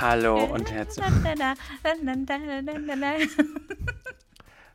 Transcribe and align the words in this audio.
Hallo 0.00 0.44
und 0.44 0.70
herzlich 0.70 1.04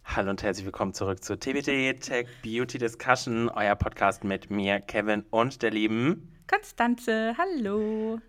Hallo 0.03 0.29
und 0.29 0.43
herzlich 0.43 0.65
willkommen 0.65 0.93
zurück 0.93 1.23
zu 1.23 1.39
TBT 1.39 2.01
Tech 2.01 2.27
Beauty 2.43 2.77
Discussion, 2.77 3.47
euer 3.47 3.75
Podcast 3.75 4.25
mit 4.25 4.51
mir, 4.51 4.81
Kevin 4.81 5.23
und 5.29 5.61
der 5.61 5.71
lieben 5.71 6.29
Konstanze. 6.45 7.35
Hallo. 7.37 8.19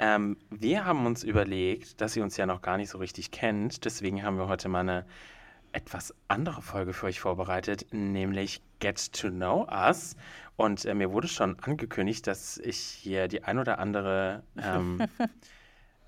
Ähm, 0.00 0.36
wir 0.50 0.84
haben 0.84 1.06
uns 1.06 1.22
überlegt, 1.22 2.00
dass 2.00 2.16
ihr 2.16 2.24
uns 2.24 2.36
ja 2.36 2.46
noch 2.46 2.62
gar 2.62 2.78
nicht 2.78 2.90
so 2.90 2.98
richtig 2.98 3.30
kennt. 3.30 3.84
Deswegen 3.84 4.24
haben 4.24 4.36
wir 4.36 4.48
heute 4.48 4.68
mal 4.68 4.80
eine 4.80 5.06
etwas 5.70 6.12
andere 6.26 6.62
Folge 6.62 6.94
für 6.94 7.06
euch 7.06 7.20
vorbereitet, 7.20 7.86
nämlich 7.92 8.60
Get 8.80 9.12
to 9.12 9.30
Know 9.30 9.68
Us. 9.70 10.16
Und 10.56 10.84
äh, 10.84 10.94
mir 10.94 11.12
wurde 11.12 11.28
schon 11.28 11.60
angekündigt, 11.60 12.26
dass 12.26 12.58
ich 12.58 12.78
hier 12.78 13.28
die 13.28 13.44
ein 13.44 13.60
oder 13.60 13.78
andere 13.78 14.42
ähm, 14.60 14.98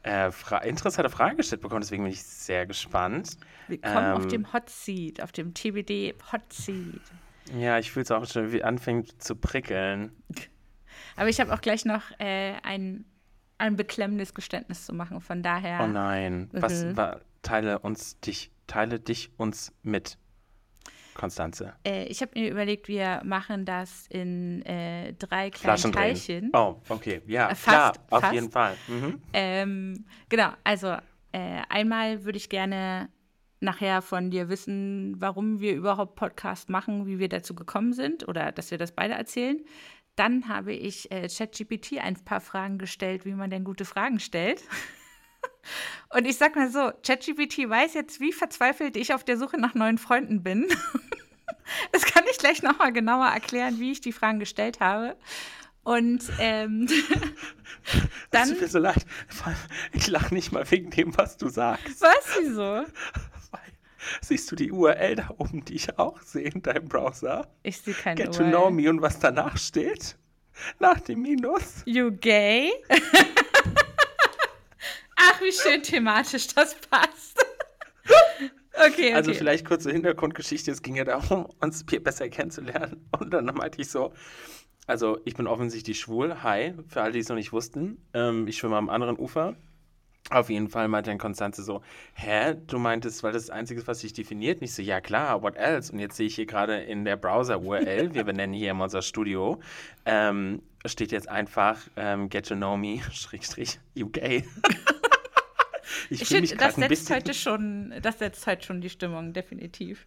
äh, 0.06 0.30
fra 0.30 0.58
interessante 0.58 1.10
Frage 1.10 1.36
gestellt 1.36 1.62
bekomme. 1.62 1.80
Deswegen 1.80 2.04
bin 2.04 2.12
ich 2.12 2.22
sehr 2.22 2.66
gespannt. 2.66 3.36
Willkommen 3.68 4.06
ähm, 4.06 4.16
auf 4.16 4.26
dem 4.26 4.52
Hot 4.52 4.70
Seat, 4.70 5.20
auf 5.20 5.32
dem 5.32 5.52
TBD 5.54 6.14
Hot 6.32 6.52
Seat. 6.52 7.00
Ja, 7.56 7.78
ich 7.78 7.92
fühle 7.92 8.04
es 8.04 8.10
auch 8.10 8.26
schon, 8.26 8.52
wie 8.52 8.62
anfängt 8.64 9.22
zu 9.22 9.36
prickeln. 9.36 10.12
Aber 11.16 11.28
ich 11.28 11.40
habe 11.40 11.52
auch 11.52 11.60
gleich 11.60 11.84
noch 11.84 12.02
äh, 12.18 12.54
ein, 12.62 13.04
ein 13.58 13.76
beklemmendes 13.76 14.34
Geständnis 14.34 14.86
zu 14.86 14.92
machen. 14.92 15.20
Von 15.20 15.42
daher. 15.42 15.80
Oh 15.82 15.86
nein. 15.86 16.50
Mhm. 16.52 16.62
Was 16.62 16.96
war, 16.96 17.20
teile 17.42 17.78
uns 17.78 18.20
dich 18.20 18.50
teile 18.66 19.00
dich 19.00 19.30
uns 19.36 19.72
mit, 19.82 20.18
Konstanze. 21.16 21.74
Äh, 21.84 22.04
ich 22.04 22.20
habe 22.20 22.32
mir 22.38 22.50
überlegt, 22.50 22.88
wir 22.88 23.20
machen 23.24 23.64
das 23.64 24.06
in 24.08 24.62
äh, 24.62 25.14
drei 25.14 25.50
kleinen 25.50 25.92
Teilchen. 25.92 26.50
Oh, 26.52 26.76
okay. 26.88 27.22
Ja, 27.26 27.50
äh, 27.50 27.54
fast, 27.54 27.64
klar, 27.64 27.92
auf 28.10 28.20
fast. 28.20 28.34
jeden 28.34 28.50
Fall. 28.50 28.76
Mhm. 28.86 29.20
Ähm, 29.32 30.04
genau, 30.28 30.50
also 30.62 30.96
äh, 31.32 31.62
einmal 31.68 32.24
würde 32.24 32.36
ich 32.36 32.48
gerne 32.48 33.08
nachher 33.60 34.02
von 34.02 34.30
dir 34.30 34.48
wissen, 34.48 35.16
warum 35.18 35.60
wir 35.60 35.74
überhaupt 35.74 36.16
Podcast 36.16 36.68
machen, 36.68 37.06
wie 37.06 37.18
wir 37.18 37.28
dazu 37.28 37.54
gekommen 37.54 37.92
sind 37.92 38.28
oder 38.28 38.52
dass 38.52 38.70
wir 38.70 38.78
das 38.78 38.92
beide 38.92 39.14
erzählen. 39.14 39.64
Dann 40.14 40.48
habe 40.48 40.72
ich 40.72 41.10
äh, 41.10 41.28
ChatGPT 41.28 41.98
ein 42.00 42.14
paar 42.24 42.40
Fragen 42.40 42.78
gestellt, 42.78 43.24
wie 43.24 43.34
man 43.34 43.50
denn 43.50 43.64
gute 43.64 43.84
Fragen 43.84 44.18
stellt. 44.18 44.62
Und 46.10 46.26
ich 46.26 46.36
sag 46.36 46.56
mal 46.56 46.70
so, 46.70 46.92
ChatGPT 47.04 47.68
weiß 47.68 47.94
jetzt, 47.94 48.20
wie 48.20 48.32
verzweifelt 48.32 48.96
ich 48.96 49.12
auf 49.12 49.24
der 49.24 49.36
Suche 49.36 49.58
nach 49.58 49.74
neuen 49.74 49.98
Freunden 49.98 50.42
bin. 50.42 50.66
Das 51.90 52.04
kann 52.04 52.22
ich 52.30 52.38
gleich 52.38 52.62
nochmal 52.62 52.92
genauer 52.92 53.26
erklären, 53.26 53.80
wie 53.80 53.90
ich 53.90 54.00
die 54.00 54.12
Fragen 54.12 54.38
gestellt 54.38 54.78
habe. 54.78 55.16
Und 55.82 56.22
ähm, 56.38 56.86
dann. 58.30 58.42
Es 58.44 58.50
tut 58.50 58.60
mir 58.60 58.68
so 58.68 58.78
leid. 58.78 59.04
Ich 59.92 60.06
lache 60.06 60.32
nicht 60.32 60.52
mal 60.52 60.68
wegen 60.70 60.90
dem, 60.90 61.18
was 61.18 61.36
du 61.36 61.48
sagst. 61.48 62.00
Was, 62.00 62.36
wieso? 62.38 62.84
Siehst 64.20 64.50
du 64.52 64.54
die 64.56 64.70
URL 64.70 65.16
da 65.16 65.30
oben, 65.38 65.64
die 65.64 65.74
ich 65.74 65.98
auch 65.98 66.20
sehe 66.22 66.48
in 66.48 66.62
deinem 66.62 66.88
Browser? 66.88 67.48
Ich 67.64 67.80
sehe 67.80 67.94
keine 67.94 68.14
Get 68.14 68.28
URL. 68.28 68.36
to 68.36 68.44
know 68.44 68.70
me 68.70 68.88
und 68.88 69.02
was 69.02 69.18
danach 69.18 69.56
steht? 69.56 70.16
Nach 70.78 71.00
dem 71.00 71.22
Minus. 71.22 71.82
You 71.84 72.12
gay? 72.12 72.72
Ach, 75.28 75.40
wie 75.40 75.52
schön 75.52 75.82
thematisch 75.82 76.48
das 76.48 76.74
passt. 76.74 77.44
Okay, 78.74 78.86
okay. 78.88 79.14
Also 79.14 79.34
vielleicht 79.34 79.66
kurze 79.66 79.90
Hintergrundgeschichte. 79.90 80.70
Es 80.70 80.82
ging 80.82 80.96
ja 80.96 81.04
darum, 81.04 81.46
uns 81.60 81.84
besser 81.84 82.28
kennenzulernen. 82.28 83.08
Und 83.18 83.30
dann 83.30 83.46
meinte 83.46 83.80
ich 83.80 83.90
so, 83.90 84.12
also 84.86 85.18
ich 85.24 85.34
bin 85.34 85.46
offensichtlich 85.46 85.98
schwul. 85.98 86.42
Hi, 86.42 86.74
für 86.88 87.02
alle, 87.02 87.12
die 87.12 87.18
es 87.20 87.28
noch 87.28 87.36
nicht 87.36 87.52
wussten. 87.52 87.98
Ähm, 88.14 88.46
ich 88.46 88.56
schwimme 88.56 88.76
am 88.76 88.88
anderen 88.88 89.18
Ufer. 89.18 89.56
Auf 90.30 90.50
jeden 90.50 90.68
Fall 90.68 90.88
meinte 90.88 91.10
dann 91.10 91.18
Konstanze 91.18 91.62
so, 91.62 91.82
hä, 92.14 92.56
du 92.66 92.78
meintest, 92.78 93.22
weil 93.22 93.32
das 93.32 93.42
ist 93.42 93.48
das 93.48 93.56
Einzige, 93.56 93.86
was 93.86 94.00
sich 94.00 94.12
definiert. 94.12 94.60
Und 94.60 94.64
ich 94.64 94.74
so, 94.74 94.82
ja 94.82 95.00
klar, 95.00 95.42
what 95.42 95.54
else? 95.56 95.92
Und 95.92 96.00
jetzt 96.00 96.16
sehe 96.16 96.26
ich 96.26 96.34
hier 96.34 96.46
gerade 96.46 96.78
in 96.78 97.04
der 97.04 97.16
Browser-URL, 97.16 98.12
wir 98.12 98.24
benennen 98.24 98.52
hier 98.52 98.72
immer 98.72 98.84
unser 98.84 99.02
Studio, 99.02 99.60
ähm, 100.04 100.62
steht 100.84 101.12
jetzt 101.12 101.28
einfach 101.28 101.78
ähm, 101.96 102.28
get 102.28 102.48
to 102.48 102.56
know 102.56 102.76
me, 102.76 103.00
Schrägstrich, 103.12 103.78
UK. 103.96 104.42
Ich, 106.10 106.22
ich 106.22 106.28
finde, 106.28 106.56
das 106.56 106.76
setzt 106.76 107.10
heute 107.10 107.34
schon, 107.34 107.94
das 108.02 108.18
setzt 108.18 108.46
heute 108.46 108.64
schon 108.64 108.80
die 108.80 108.90
Stimmung, 108.90 109.32
definitiv. 109.32 110.06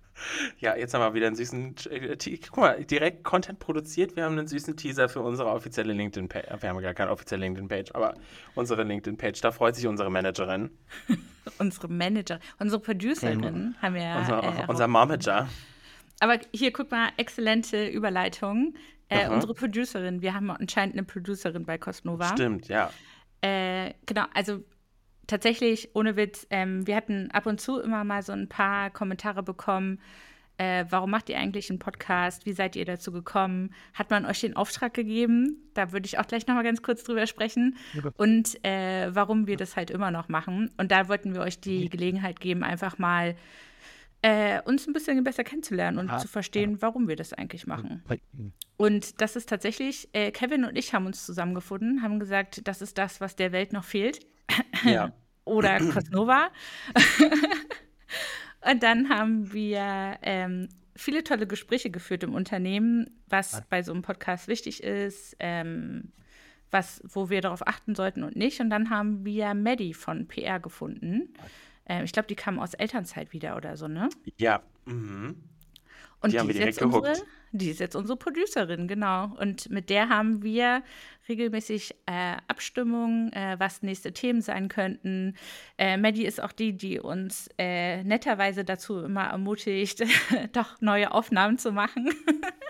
Ja, 0.60 0.76
jetzt 0.76 0.94
haben 0.94 1.02
wir 1.02 1.14
wieder 1.14 1.28
einen 1.28 1.36
süßen, 1.36 1.76
äh, 1.90 2.18
guck 2.50 2.58
mal, 2.58 2.84
direkt 2.84 3.24
Content 3.24 3.60
produziert. 3.60 4.16
Wir 4.16 4.26
haben 4.26 4.38
einen 4.38 4.48
süßen 4.48 4.76
Teaser 4.76 5.10
für 5.10 5.22
unsere 5.22 5.50
offizielle 5.50 5.94
LinkedIn-Page. 5.94 6.62
Wir 6.62 6.70
haben 6.70 6.82
gar 6.82 6.94
keine 6.94 7.12
offizielle 7.12 7.46
LinkedIn-Page, 7.46 7.92
aber 7.94 8.16
unsere 8.56 8.84
LinkedIn-Page, 8.84 9.40
da 9.42 9.52
freut 9.52 9.76
sich 9.76 9.88
unsere 9.88 10.10
Managerin. 10.10 10.70
unsere 11.60 11.88
Manager, 11.88 12.40
unsere 12.60 12.82
Producerin 12.82 13.40
mhm. 13.40 13.76
haben 13.82 13.96
wir. 13.96 14.16
Unser, 14.20 14.44
äh, 14.44 14.66
unser 14.68 14.88
Momager. 14.88 15.48
Aber 16.20 16.38
hier, 16.54 16.74
guck 16.74 16.92
mal, 16.92 17.10
exzellente 17.18 17.88
Überleitung. 17.88 18.76
Äh, 19.08 19.28
unsere 19.30 19.56
Producerin, 19.56 20.22
wir 20.22 20.36
haben 20.36 20.52
anscheinend 20.52 20.96
eine 20.96 21.04
Producerin 21.04 21.66
bei 21.66 21.80
Cosnova. 21.80 22.28
Stimmt, 22.28 22.68
ja. 22.68 22.92
Äh, 23.42 23.94
genau, 24.06 24.26
also 24.36 24.64
tatsächlich, 25.30 25.96
ohne 25.96 26.16
Witz, 26.16 26.48
ähm, 26.50 26.86
wir 26.86 26.96
hatten 26.96 27.32
ab 27.32 27.46
und 27.46 27.62
zu 27.62 27.80
immer 27.80 28.04
mal 28.04 28.22
so 28.24 28.34
ein 28.34 28.50
paar 28.50 28.90
Kommentare 28.90 29.44
bekommen. 29.44 30.00
Äh, 30.58 30.86
warum 30.90 31.12
macht 31.12 31.30
ihr 31.30 31.38
eigentlich 31.38 31.70
einen 31.70 31.80
Podcast? 31.80 32.46
Wie 32.46 32.52
seid 32.52 32.76
ihr 32.76 32.84
dazu 32.84 33.14
gekommen? 33.14 33.74
Hat 33.94 34.10
man 34.10 34.26
euch 34.26 34.42
den 34.42 34.58
Auftrag 34.58 34.94
gegeben? 34.94 35.72
Da 35.74 35.94
würde 35.94 36.06
ich 36.06 36.20
auch 36.20 36.28
gleich 36.28 36.48
noch 36.48 36.56
mal 36.56 36.64
ganz 36.64 36.82
kurz 36.82 37.04
drüber 37.06 37.28
sprechen. 37.28 37.78
Und 38.18 38.64
äh, 38.66 39.16
warum 39.16 39.48
wir 39.48 39.56
das 39.56 39.78
halt 39.78 39.90
immer 39.90 40.12
noch 40.12 40.28
machen. 40.28 40.70
Und 40.78 40.92
da 40.92 41.08
wollten 41.08 41.34
wir 41.34 41.42
euch 41.42 41.62
die 41.62 41.88
Gelegenheit 41.88 42.42
geben, 42.42 42.64
einfach 42.64 42.98
mal 42.98 43.38
äh, 44.22 44.62
uns 44.64 44.86
ein 44.86 44.92
bisschen 44.92 45.24
besser 45.24 45.46
kennenzulernen 45.46 45.98
und 45.98 46.10
ah, 46.10 46.18
zu 46.18 46.28
verstehen, 46.28 46.82
warum 46.82 47.08
wir 47.08 47.16
das 47.16 47.32
eigentlich 47.32 47.66
machen. 47.66 48.04
Und 48.76 49.22
das 49.22 49.38
ist 49.38 49.48
tatsächlich, 49.48 50.10
äh, 50.12 50.32
Kevin 50.32 50.66
und 50.66 50.78
ich 50.78 50.94
haben 50.94 51.06
uns 51.06 51.26
zusammengefunden, 51.26 52.02
haben 52.02 52.20
gesagt, 52.20 52.68
das 52.68 52.82
ist 52.82 52.98
das, 52.98 53.22
was 53.22 53.38
der 53.38 53.54
Welt 53.54 53.72
noch 53.72 53.86
fehlt. 53.86 54.20
Ja. 54.84 55.14
Oder 55.50 55.80
Cosnova. 55.92 56.50
und 58.72 58.84
dann 58.84 59.10
haben 59.10 59.52
wir 59.52 60.18
ähm, 60.22 60.70
viele 60.96 61.24
tolle 61.24 61.48
Gespräche 61.48 61.90
geführt 61.90 62.24
im 62.24 62.34
Unternehmen, 62.34 63.10
was 63.28 63.62
bei 63.70 63.82
so 63.84 63.92
einem 63.92 64.02
Podcast 64.02 64.48
wichtig 64.48 64.84
ist, 64.84 65.36
ähm, 65.40 66.12
was, 66.72 67.02
wo 67.04 67.30
wir 67.30 67.42
darauf 67.42 67.66
achten 67.68 67.96
sollten 67.96 68.24
und 68.24 68.36
nicht. 68.36 68.60
Und 68.60 68.70
dann 68.70 68.90
haben 68.90 69.26
wir 69.26 69.54
Maddie 69.54 69.94
von 69.94 70.28
PR 70.28 70.60
gefunden. 70.60 71.34
Ähm, 71.86 72.04
ich 72.04 72.12
glaube, 72.12 72.28
die 72.28 72.36
kam 72.36 72.60
aus 72.60 72.74
Elternzeit 72.74 73.34
wieder 73.34 73.58
oder 73.58 73.76
so, 73.76 73.88
ne? 73.88 74.10
Ja. 74.38 74.62
Mhm. 74.86 75.36
Und 76.22 76.30
die, 76.30 76.36
die 76.36 76.40
haben 76.40 76.48
wir 76.48 76.56
direkt 76.56 76.80
gehuckt. 76.80 77.08
Unsere, 77.08 77.28
die 77.52 77.70
ist 77.70 77.80
jetzt 77.80 77.96
unsere 77.96 78.18
Producerin, 78.18 78.88
genau. 78.88 79.36
Und 79.40 79.70
mit 79.70 79.90
der 79.90 80.10
haben 80.10 80.44
wir 80.44 80.84
regelmäßig 81.28 81.96
äh, 82.06 82.36
Abstimmungen, 82.48 83.32
äh, 83.34 83.56
was 83.58 83.82
nächste 83.82 84.12
Themen 84.12 84.42
sein 84.42 84.68
könnten. 84.68 85.36
Äh, 85.78 85.98
Maddie 85.98 86.26
ist 86.26 86.42
auch 86.42 86.52
die, 86.52 86.76
die 86.76 87.00
uns 87.00 87.50
äh, 87.58 88.04
netterweise 88.04 88.66
dazu 88.66 89.00
immer 89.00 89.26
ermutigt, 89.26 90.04
doch 90.52 90.82
neue 90.82 91.12
Aufnahmen 91.12 91.58
zu 91.58 91.72
machen. 91.72 92.14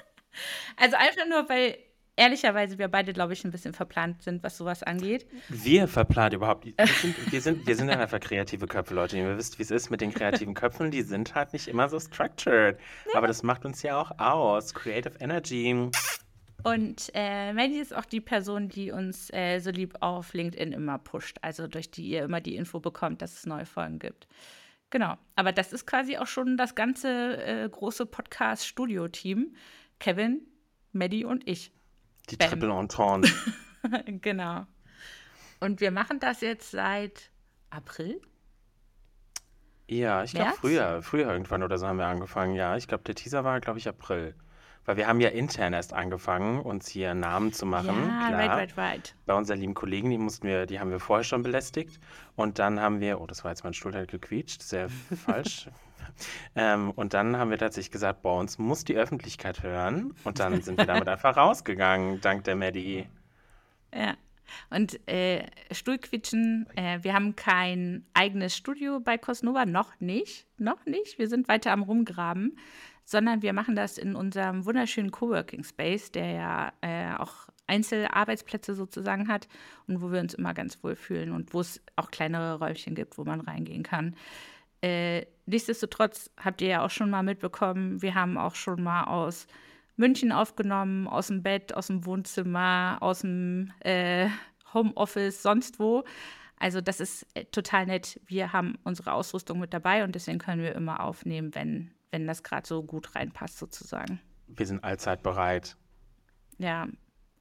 also 0.77 0.95
einfach 0.95 1.27
nur, 1.27 1.49
weil 1.49 1.77
ehrlicherweise 2.19 2.77
wir 2.77 2.89
beide, 2.89 3.13
glaube 3.13 3.33
ich, 3.33 3.43
ein 3.45 3.51
bisschen 3.51 3.73
verplant 3.73 4.21
sind, 4.21 4.43
was 4.43 4.57
sowas 4.57 4.83
angeht. 4.83 5.25
Wir 5.47 5.87
verplant 5.87 6.33
überhaupt. 6.33 6.65
Wir 6.65 6.73
sind, 6.85 7.31
wir 7.31 7.41
sind, 7.41 7.67
wir 7.67 7.75
sind 7.75 7.89
einfach 7.89 8.19
kreative 8.19 8.67
Köpfe, 8.67 8.93
Leute. 8.93 9.17
Ihr 9.17 9.37
wisst, 9.37 9.57
wie 9.57 9.63
es 9.63 9.71
ist 9.71 9.89
mit 9.89 10.01
den 10.01 10.13
kreativen 10.13 10.53
Köpfen. 10.53 10.91
Die 10.91 11.01
sind 11.01 11.33
halt 11.33 11.53
nicht 11.53 11.67
immer 11.67 11.87
so 11.87 11.99
structured. 11.99 12.77
Ja. 13.07 13.17
Aber 13.17 13.27
das 13.27 13.41
macht 13.41 13.65
uns 13.65 13.81
ja 13.81 13.99
auch 13.99 14.11
aus. 14.19 14.73
Creative 14.73 15.13
Energy. 15.19 15.89
Und 16.63 17.09
äh, 17.13 17.53
Maddie 17.53 17.79
ist 17.79 17.95
auch 17.95 18.03
die 18.03 18.19
Person, 18.19 18.67
die 18.67 18.91
uns 18.91 19.31
äh, 19.33 19.59
so 19.59 19.71
lieb 19.71 19.95
auf 20.01 20.33
LinkedIn 20.33 20.73
immer 20.73 20.97
pusht. 20.97 21.37
Also 21.41 21.67
durch 21.67 21.89
die 21.89 22.05
ihr 22.09 22.23
immer 22.23 22.41
die 22.41 22.57
Info 22.57 22.81
bekommt, 22.81 23.21
dass 23.21 23.33
es 23.33 23.45
neue 23.45 23.65
Folgen 23.65 23.99
gibt. 23.99 24.27
Genau. 24.89 25.15
Aber 25.37 25.53
das 25.53 25.71
ist 25.71 25.85
quasi 25.85 26.17
auch 26.17 26.27
schon 26.27 26.57
das 26.57 26.75
ganze 26.75 27.37
äh, 27.37 27.69
große 27.69 28.05
Podcast-Studio-Team. 28.05 29.55
Kevin, 29.99 30.41
Maddie 30.91 31.23
und 31.23 31.47
ich. 31.47 31.71
Die 32.29 32.37
Bam. 32.37 32.49
Triple 32.49 32.79
Entente. 32.79 33.31
genau. 34.21 34.65
Und 35.59 35.81
wir 35.81 35.91
machen 35.91 36.19
das 36.19 36.41
jetzt 36.41 36.71
seit 36.71 37.29
April? 37.69 38.21
Ja, 39.87 40.23
ich 40.23 40.33
glaube 40.33 40.53
früher, 40.55 41.01
früher 41.01 41.31
irgendwann 41.31 41.63
oder 41.63 41.77
so 41.77 41.87
haben 41.87 41.97
wir 41.97 42.05
angefangen. 42.05 42.53
Ja, 42.53 42.77
ich 42.77 42.87
glaube, 42.87 43.03
der 43.03 43.15
Teaser 43.15 43.43
war, 43.43 43.59
glaube 43.59 43.79
ich, 43.79 43.87
April. 43.87 44.35
Weil 44.85 44.97
wir 44.97 45.07
haben 45.07 45.19
ja 45.19 45.29
intern 45.29 45.73
erst 45.73 45.93
angefangen, 45.93 46.61
uns 46.61 46.87
hier 46.87 47.13
Namen 47.13 47.53
zu 47.53 47.65
machen. 47.65 48.07
Ja, 48.07 48.27
Klar. 48.29 48.39
right, 48.39 48.49
right, 48.49 48.77
right. 48.77 49.15
Bei 49.25 49.35
unseren 49.35 49.59
lieben 49.59 49.75
Kollegen, 49.75 50.09
die 50.09 50.17
mussten 50.17 50.47
wir, 50.47 50.65
die 50.65 50.79
haben 50.79 50.89
wir 50.89 50.99
vorher 50.99 51.23
schon 51.23 51.43
belästigt. 51.43 51.99
Und 52.35 52.57
dann 52.57 52.79
haben 52.79 52.99
wir, 52.99 53.21
oh, 53.21 53.27
das 53.27 53.43
war 53.43 53.51
jetzt 53.51 53.63
mein 53.63 53.73
Stuhl 53.73 53.93
halt 53.93 54.09
gequietscht, 54.09 54.63
sehr 54.63 54.89
falsch. 55.25 55.67
Ähm, 56.55 56.91
und 56.91 57.13
dann 57.13 57.37
haben 57.37 57.51
wir 57.51 57.57
tatsächlich 57.57 57.91
gesagt, 57.91 58.21
boah, 58.21 58.39
uns 58.39 58.57
muss 58.57 58.83
die 58.83 58.95
Öffentlichkeit 58.95 59.63
hören. 59.63 60.13
Und 60.23 60.39
dann 60.39 60.61
sind 60.61 60.77
wir 60.77 60.85
damit 60.85 61.07
einfach 61.07 61.37
rausgegangen, 61.37 62.21
dank 62.21 62.43
der 62.45 62.55
Maddie. 62.55 63.07
Ja. 63.93 64.15
Und 64.69 65.07
äh, 65.07 65.45
Stuhlquitschen, 65.71 66.67
äh, 66.75 66.99
wir 67.03 67.13
haben 67.13 67.35
kein 67.35 68.05
eigenes 68.13 68.55
Studio 68.57 68.99
bei 68.99 69.17
Cosnova, 69.17 69.65
noch 69.65 69.99
nicht, 69.99 70.47
noch 70.57 70.85
nicht. 70.85 71.19
Wir 71.19 71.27
sind 71.27 71.47
weiter 71.47 71.71
am 71.71 71.83
Rumgraben, 71.83 72.57
sondern 73.09 73.41
wir 73.41 73.53
machen 73.53 73.75
das 73.75 73.97
in 73.97 74.15
unserem 74.15 74.65
wunderschönen 74.65 75.09
Coworking 75.09 75.63
Space, 75.63 76.11
der 76.11 76.31
ja 76.31 76.73
äh, 76.81 77.15
auch 77.17 77.49
Einzelarbeitsplätze 77.65 78.75
sozusagen 78.75 79.27
hat 79.27 79.47
und 79.87 80.03
wo 80.03 80.11
wir 80.11 80.19
uns 80.19 80.35
immer 80.35 80.53
ganz 80.53 80.83
wohl 80.83 80.95
fühlen 80.95 81.31
und 81.31 81.51
wo 81.51 81.61
es 81.61 81.81
auch 81.95 82.11
kleinere 82.11 82.59
Räumchen 82.59 82.93
gibt, 82.93 83.17
wo 83.17 83.23
man 83.23 83.41
reingehen 83.41 83.81
kann. 83.81 84.15
Äh, 84.83 85.25
nichtsdestotrotz 85.47 86.29
habt 86.37 86.61
ihr 86.61 86.67
ja 86.67 86.85
auch 86.85 86.91
schon 86.91 87.09
mal 87.09 87.23
mitbekommen, 87.23 87.99
wir 88.03 88.13
haben 88.13 88.37
auch 88.37 88.53
schon 88.53 88.83
mal 88.83 89.05
aus 89.05 89.47
München 89.95 90.31
aufgenommen, 90.31 91.07
aus 91.07 91.27
dem 91.27 91.41
Bett, 91.41 91.73
aus 91.73 91.87
dem 91.87 92.05
Wohnzimmer, 92.05 92.97
aus 93.01 93.21
dem 93.21 93.73
äh, 93.79 94.29
Homeoffice, 94.71 95.41
sonst 95.41 95.79
wo. 95.79 96.03
Also 96.59 96.79
das 96.79 96.99
ist 96.99 97.25
äh, 97.33 97.45
total 97.45 97.87
nett. 97.87 98.19
Wir 98.27 98.53
haben 98.53 98.77
unsere 98.83 99.13
Ausrüstung 99.13 99.59
mit 99.59 99.73
dabei 99.73 100.03
und 100.03 100.13
deswegen 100.13 100.37
können 100.37 100.61
wir 100.61 100.75
immer 100.75 101.03
aufnehmen, 101.03 101.55
wenn, 101.55 101.89
wenn 102.11 102.27
das 102.27 102.43
gerade 102.43 102.67
so 102.67 102.83
gut 102.83 103.15
reinpasst 103.15 103.57
sozusagen. 103.57 104.19
Wir 104.47 104.65
sind 104.65 104.83
allzeit 104.83 105.23
bereit. 105.23 105.77
Ja, 106.57 106.87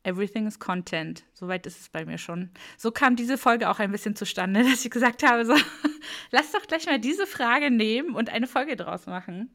everything 0.02 0.46
is 0.46 0.58
content. 0.58 1.24
Soweit 1.34 1.66
ist 1.66 1.80
es 1.80 1.88
bei 1.88 2.04
mir 2.04 2.18
schon. 2.18 2.50
So 2.76 2.90
kam 2.90 3.16
diese 3.16 3.38
Folge 3.38 3.68
auch 3.68 3.78
ein 3.78 3.92
bisschen 3.92 4.16
zustande, 4.16 4.62
dass 4.70 4.84
ich 4.84 4.90
gesagt 4.90 5.22
habe, 5.22 5.44
so, 5.44 5.54
lass 6.30 6.52
doch 6.52 6.66
gleich 6.66 6.86
mal 6.86 6.98
diese 6.98 7.26
Frage 7.26 7.70
nehmen 7.70 8.14
und 8.14 8.30
eine 8.30 8.46
Folge 8.46 8.76
draus 8.76 9.06
machen. 9.06 9.50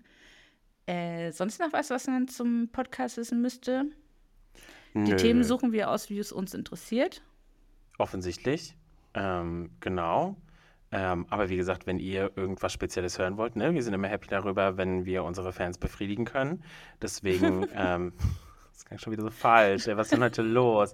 Äh, 0.86 1.31
sonst 1.31 1.59
noch 1.59 1.71
was, 1.71 1.89
was 1.89 2.07
man 2.07 2.27
zum 2.27 2.69
Podcast 2.71 3.18
wissen 3.18 3.42
müsste? 3.42 3.86
Nö. 4.94 5.06
Die 5.06 5.16
Themen 5.16 5.44
suchen 5.44 5.71
wir 5.71 5.89
aus, 5.89 6.09
wie 6.09 6.19
es 6.19 6.31
uns 6.31 6.54
interessiert. 6.54 7.21
Offensichtlich. 7.98 8.75
Ähm, 9.13 9.71
genau. 9.80 10.36
Ähm, 10.95 11.25
aber 11.31 11.50
wie 11.50 11.57
gesagt, 11.57 11.88
wenn 11.88 11.98
ihr 11.98 12.31
irgendwas 12.36 12.72
Spezielles 12.72 13.18
hören 13.18 13.36
wollt, 13.38 13.56
ne, 13.56 13.74
wir 13.74 13.81
sind 13.81 13.95
immer 13.95 14.07
happy 14.07 14.28
darüber, 14.28 14.78
wenn 14.78 15.06
wir 15.06 15.24
unsere 15.24 15.51
Fans 15.51 15.80
befriedigen 15.80 16.24
können. 16.24 16.63
Deswegen, 17.01 17.68
ähm, 17.75 18.13
das 18.72 18.86
klingt 18.86 19.01
schon 19.01 19.12
wieder 19.12 19.24
so 19.24 19.31
falsch. 19.31 19.88
Ey, 19.88 19.98
was 19.98 20.07
ist 20.07 20.13
denn 20.13 20.24
heute 20.24 20.44
los? 20.44 20.94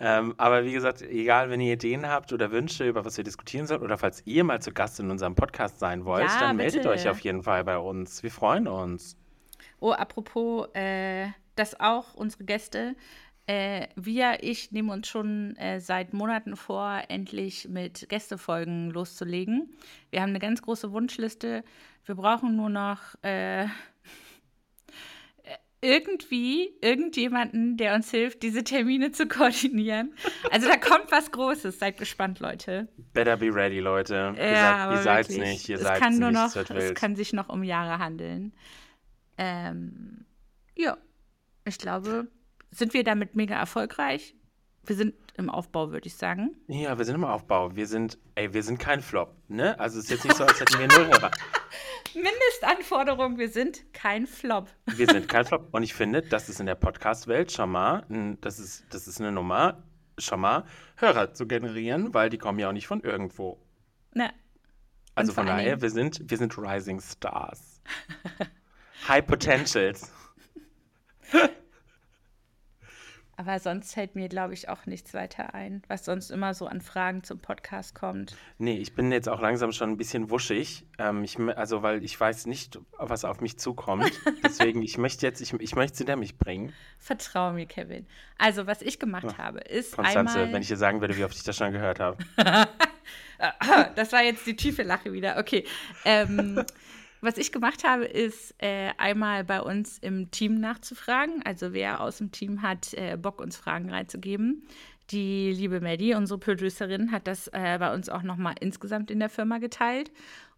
Ähm, 0.00 0.34
aber 0.36 0.64
wie 0.64 0.72
gesagt, 0.72 1.00
egal, 1.00 1.48
wenn 1.48 1.62
ihr 1.62 1.72
Ideen 1.72 2.06
habt 2.06 2.30
oder 2.34 2.50
Wünsche, 2.50 2.86
über 2.86 3.06
was 3.06 3.16
wir 3.16 3.24
diskutieren 3.24 3.66
sollen, 3.66 3.80
oder 3.80 3.96
falls 3.96 4.22
ihr 4.26 4.44
mal 4.44 4.60
zu 4.60 4.70
Gast 4.70 5.00
in 5.00 5.10
unserem 5.10 5.34
Podcast 5.34 5.78
sein 5.78 6.04
wollt, 6.04 6.28
ja, 6.28 6.40
dann 6.40 6.58
bitte. 6.58 6.76
meldet 6.76 6.92
euch 6.92 7.08
auf 7.08 7.20
jeden 7.20 7.42
Fall 7.42 7.64
bei 7.64 7.78
uns. 7.78 8.22
Wir 8.22 8.30
freuen 8.30 8.68
uns. 8.68 9.16
Oh, 9.80 9.92
apropos, 9.92 10.68
äh, 10.74 11.28
das 11.56 11.80
auch 11.80 12.14
unsere 12.14 12.44
Gäste. 12.44 12.96
Äh, 13.48 13.88
wir, 13.96 14.42
ich 14.42 14.72
nehmen 14.72 14.90
uns 14.90 15.08
schon 15.08 15.56
äh, 15.56 15.80
seit 15.80 16.12
Monaten 16.12 16.54
vor, 16.54 17.00
endlich 17.08 17.66
mit 17.66 18.06
Gästefolgen 18.10 18.90
loszulegen. 18.90 19.72
Wir 20.10 20.20
haben 20.20 20.28
eine 20.28 20.38
ganz 20.38 20.60
große 20.60 20.92
Wunschliste. 20.92 21.64
Wir 22.04 22.14
brauchen 22.14 22.56
nur 22.56 22.68
noch 22.68 23.00
äh, 23.22 23.66
irgendwie 25.80 26.74
irgendjemanden, 26.82 27.78
der 27.78 27.94
uns 27.94 28.10
hilft, 28.10 28.42
diese 28.42 28.64
Termine 28.64 29.12
zu 29.12 29.26
koordinieren. 29.26 30.12
Also 30.50 30.68
da 30.68 30.76
kommt 30.76 31.10
was 31.10 31.30
Großes. 31.30 31.78
Seid 31.78 31.96
gespannt, 31.96 32.40
Leute. 32.40 32.88
Better 33.14 33.38
be 33.38 33.46
ready, 33.54 33.80
Leute. 33.80 34.34
Ja, 34.36 34.92
ihr 34.92 34.98
seid 34.98 35.30
es 35.30 35.38
nicht. 35.38 35.70
Ihr 35.70 35.76
es 35.76 35.82
seid 35.82 36.00
kann 36.00 36.18
nur 36.18 36.32
nicht. 36.32 36.54
Noch, 36.54 36.70
es 36.76 36.92
kann 36.92 37.16
sich 37.16 37.32
noch 37.32 37.48
um 37.48 37.62
Jahre 37.62 37.98
handeln. 37.98 38.52
Ähm, 39.38 40.26
ja, 40.76 40.98
ich 41.64 41.78
glaube, 41.78 42.28
sind 42.70 42.94
wir 42.94 43.04
damit 43.04 43.34
mega 43.34 43.58
erfolgreich? 43.58 44.34
Wir 44.84 44.96
sind 44.96 45.14
im 45.36 45.50
Aufbau, 45.50 45.90
würde 45.90 46.06
ich 46.06 46.16
sagen. 46.16 46.56
Ja, 46.66 46.96
wir 46.98 47.04
sind 47.04 47.14
im 47.14 47.24
Aufbau. 47.24 47.76
Wir 47.76 47.86
sind, 47.86 48.18
ey, 48.34 48.52
wir 48.52 48.62
sind 48.62 48.78
kein 48.78 49.02
Flop, 49.02 49.36
ne? 49.48 49.78
Also 49.78 49.98
es 49.98 50.04
ist 50.04 50.10
jetzt 50.10 50.24
nicht 50.24 50.36
so, 50.36 50.44
als 50.44 50.60
hätten 50.60 50.78
wir 50.78 50.88
null 50.88 51.06
Hörer. 51.06 51.30
Mindestanforderung, 52.14 53.38
wir 53.38 53.50
sind 53.50 53.92
kein 53.92 54.26
Flop. 54.26 54.70
Wir 54.86 55.06
sind 55.06 55.28
kein 55.28 55.44
Flop. 55.44 55.68
Und 55.72 55.82
ich 55.82 55.94
finde, 55.94 56.22
das 56.22 56.48
ist 56.48 56.58
in 56.58 56.66
der 56.66 56.74
Podcast-Welt 56.74 57.52
schon 57.52 57.70
mal, 57.70 58.06
das 58.40 58.58
ist, 58.58 58.86
das 58.90 59.06
ist 59.06 59.20
eine 59.20 59.30
Nummer, 59.30 59.82
schon 60.16 60.40
mal 60.40 60.64
Hörer 60.96 61.34
zu 61.34 61.46
generieren, 61.46 62.14
weil 62.14 62.30
die 62.30 62.38
kommen 62.38 62.58
ja 62.58 62.68
auch 62.68 62.72
nicht 62.72 62.86
von 62.86 63.02
irgendwo. 63.02 63.60
Ne. 64.14 64.32
Also 65.14 65.32
von 65.32 65.46
daher, 65.46 65.82
wir 65.82 65.90
sind, 65.90 66.22
wir 66.30 66.38
sind 66.38 66.56
Rising 66.56 67.00
Stars. 67.00 67.82
High 69.08 69.26
Potentials. 69.26 70.12
Aber 73.38 73.60
sonst 73.60 73.94
fällt 73.94 74.16
mir, 74.16 74.28
glaube 74.28 74.52
ich, 74.52 74.68
auch 74.68 74.84
nichts 74.86 75.14
weiter 75.14 75.54
ein, 75.54 75.82
was 75.86 76.04
sonst 76.04 76.30
immer 76.30 76.54
so 76.54 76.66
an 76.66 76.80
Fragen 76.80 77.22
zum 77.22 77.38
Podcast 77.38 77.94
kommt. 77.94 78.36
Nee, 78.58 78.78
ich 78.78 78.96
bin 78.96 79.12
jetzt 79.12 79.28
auch 79.28 79.40
langsam 79.40 79.70
schon 79.70 79.90
ein 79.90 79.96
bisschen 79.96 80.28
wuschig. 80.28 80.84
Ähm, 80.98 81.22
ich, 81.22 81.38
also, 81.38 81.84
weil 81.84 82.02
ich 82.02 82.18
weiß 82.18 82.46
nicht, 82.46 82.80
was 82.98 83.24
auf 83.24 83.40
mich 83.40 83.56
zukommt. 83.56 84.10
Deswegen, 84.44 84.82
ich 84.82 84.98
möchte 84.98 85.24
jetzt, 85.24 85.40
ich, 85.40 85.52
ich 85.52 85.76
möchte 85.76 85.98
hinter 85.98 86.16
mich 86.16 86.36
bringen. 86.36 86.72
Vertrau 86.98 87.52
mir, 87.52 87.66
Kevin. 87.66 88.08
Also, 88.38 88.66
was 88.66 88.82
ich 88.82 88.98
gemacht 88.98 89.28
Ach, 89.30 89.38
habe, 89.38 89.60
ist 89.60 89.94
Konstanze, 89.94 90.40
einmal... 90.40 90.54
wenn 90.54 90.62
ich 90.62 90.68
dir 90.68 90.76
sagen 90.76 91.00
würde, 91.00 91.16
wie 91.16 91.22
oft 91.22 91.36
ich 91.36 91.44
das 91.44 91.56
schon 91.56 91.70
gehört 91.70 92.00
habe. 92.00 92.18
das 93.94 94.12
war 94.12 94.24
jetzt 94.24 94.48
die 94.48 94.56
tiefe 94.56 94.82
Lache 94.82 95.12
wieder. 95.12 95.38
Okay. 95.38 95.64
Ähm, 96.04 96.64
was 97.20 97.38
ich 97.38 97.52
gemacht 97.52 97.84
habe, 97.84 98.04
ist 98.04 98.54
äh, 98.58 98.90
einmal 98.98 99.44
bei 99.44 99.60
uns 99.60 99.98
im 99.98 100.30
Team 100.30 100.60
nachzufragen. 100.60 101.42
Also 101.44 101.72
wer 101.72 102.00
aus 102.00 102.18
dem 102.18 102.30
Team 102.30 102.62
hat 102.62 102.94
äh, 102.94 103.16
Bock, 103.16 103.40
uns 103.40 103.56
Fragen 103.56 103.90
reinzugeben. 103.90 104.66
Die 105.10 105.52
liebe 105.52 105.80
Maddie, 105.80 106.14
unsere 106.14 106.38
Producerin, 106.38 107.12
hat 107.12 107.26
das 107.26 107.48
äh, 107.48 107.78
bei 107.78 107.92
uns 107.94 108.08
auch 108.08 108.22
nochmal 108.22 108.54
insgesamt 108.60 109.10
in 109.10 109.20
der 109.20 109.30
Firma 109.30 109.58
geteilt. 109.58 110.12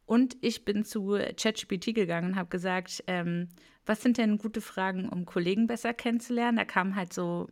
Und 0.06 0.36
ich 0.40 0.64
bin 0.64 0.84
zu 0.84 1.18
ChatGPT 1.36 1.94
gegangen 1.94 2.32
und 2.32 2.36
habe 2.36 2.48
gesagt, 2.48 3.04
ähm, 3.06 3.48
was 3.86 4.02
sind 4.02 4.18
denn 4.18 4.38
gute 4.38 4.60
Fragen, 4.60 5.08
um 5.08 5.24
Kollegen 5.24 5.66
besser 5.66 5.94
kennenzulernen? 5.94 6.56
Da 6.56 6.64
kamen 6.64 6.96
halt 6.96 7.12
so 7.12 7.48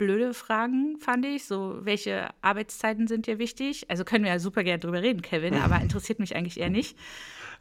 blöde 0.00 0.32
Fragen, 0.32 0.96
fand 0.98 1.26
ich. 1.26 1.44
So, 1.44 1.78
welche 1.82 2.30
Arbeitszeiten 2.40 3.06
sind 3.06 3.26
dir 3.26 3.38
wichtig? 3.38 3.84
Also 3.90 4.02
können 4.04 4.24
wir 4.24 4.30
ja 4.30 4.38
super 4.38 4.64
gerne 4.64 4.78
drüber 4.78 5.02
reden, 5.02 5.20
Kevin, 5.20 5.54
aber 5.54 5.78
interessiert 5.82 6.18
mich 6.18 6.34
eigentlich 6.34 6.58
eher 6.58 6.70
nicht. 6.70 6.96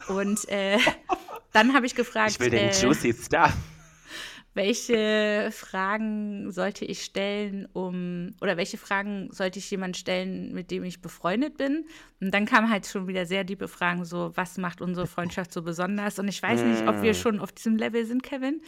Und 0.07 0.47
äh, 0.47 0.77
dann 1.51 1.73
habe 1.73 1.85
ich 1.85 1.95
gefragt. 1.95 2.31
Ich 2.31 2.39
will 2.39 2.49
den 2.49 2.69
äh, 2.69 2.71
juicy 2.71 3.13
Stuff. 3.13 3.53
Welche 4.53 5.49
Fragen 5.51 6.51
sollte 6.51 6.85
ich 6.85 7.03
stellen, 7.03 7.67
um 7.73 8.35
oder 8.41 8.55
welche 8.57 8.77
Fragen 8.77 9.29
sollte 9.31 9.59
ich 9.59 9.69
jemand 9.69 9.97
stellen, 9.97 10.53
mit 10.53 10.71
dem 10.71 10.83
ich 10.85 11.01
befreundet 11.01 11.57
bin? 11.57 11.85
Und 12.21 12.33
dann 12.33 12.45
kamen 12.45 12.69
halt 12.69 12.87
schon 12.87 13.07
wieder 13.07 13.25
sehr 13.25 13.43
liebe 13.43 13.67
Fragen, 13.67 14.05
so 14.05 14.31
was 14.35 14.57
macht 14.57 14.81
unsere 14.81 15.07
Freundschaft 15.07 15.53
so 15.53 15.61
besonders? 15.61 16.19
Und 16.19 16.29
ich 16.29 16.41
weiß 16.41 16.61
nicht, 16.61 16.87
ob 16.87 17.01
wir 17.01 17.11
mm. 17.11 17.15
schon 17.15 17.39
auf 17.39 17.51
diesem 17.51 17.75
Level 17.77 18.05
sind, 18.05 18.23
Kevin. 18.23 18.61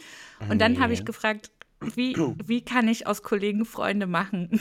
Und 0.48 0.60
dann 0.60 0.78
habe 0.78 0.92
ich 0.92 1.04
gefragt, 1.04 1.50
wie, 1.94 2.16
wie 2.46 2.64
kann 2.64 2.88
ich 2.88 3.06
aus 3.06 3.22
Kollegen 3.22 3.64
Freunde 3.64 4.06
machen? 4.06 4.50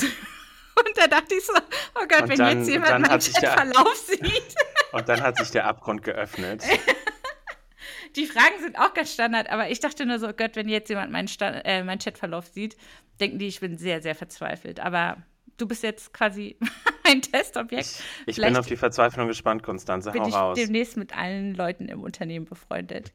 Und 0.76 0.98
da 0.98 1.08
dachte 1.08 1.36
ich 1.36 1.46
so, 1.46 1.54
oh 1.96 2.06
Gott, 2.08 2.24
und 2.24 2.30
wenn 2.30 2.38
dann, 2.38 2.60
jetzt 2.60 2.70
jemand 2.70 3.02
meinen 3.02 3.20
Chatverlauf 3.20 3.96
sieht. 4.08 4.56
Und 4.94 5.08
dann 5.08 5.22
hat 5.22 5.38
sich 5.38 5.52
der 5.52 5.66
Abgrund 5.66 6.02
geöffnet. 6.02 6.64
Die 8.16 8.26
Fragen 8.26 8.56
sind 8.62 8.78
auch 8.78 8.94
ganz 8.94 9.14
Standard, 9.14 9.50
aber 9.50 9.70
ich 9.70 9.80
dachte 9.80 10.06
nur 10.06 10.20
so, 10.20 10.30
oh 10.30 10.34
Gott, 10.34 10.56
wenn 10.56 10.68
jetzt 10.68 10.90
jemand 10.90 11.12
meinen, 11.12 11.28
äh, 11.40 11.84
meinen 11.84 12.00
Chatverlauf 12.00 12.48
sieht, 12.48 12.76
denken 13.20 13.38
die, 13.40 13.48
ich 13.48 13.60
bin 13.60 13.78
sehr, 13.78 14.02
sehr 14.02 14.16
verzweifelt. 14.16 14.80
Aber 14.80 15.18
du 15.58 15.68
bist 15.68 15.84
jetzt 15.84 16.14
quasi 16.14 16.58
ein 17.04 17.22
Testobjekt. 17.22 18.04
Ich, 18.26 18.38
ich 18.38 18.44
bin 18.44 18.58
auf 18.58 18.68
die 18.68 18.76
Verzweiflung 18.76 19.28
gespannt, 19.28 19.64
Konstanze. 19.64 20.12
Bin 20.12 20.24
Hau 20.24 20.28
ich 20.28 20.36
raus. 20.36 20.58
demnächst 20.58 20.98
mit 20.98 21.18
allen 21.18 21.54
Leuten 21.54 21.88
im 21.88 22.02
Unternehmen 22.02 22.46
befreundet. 22.46 23.14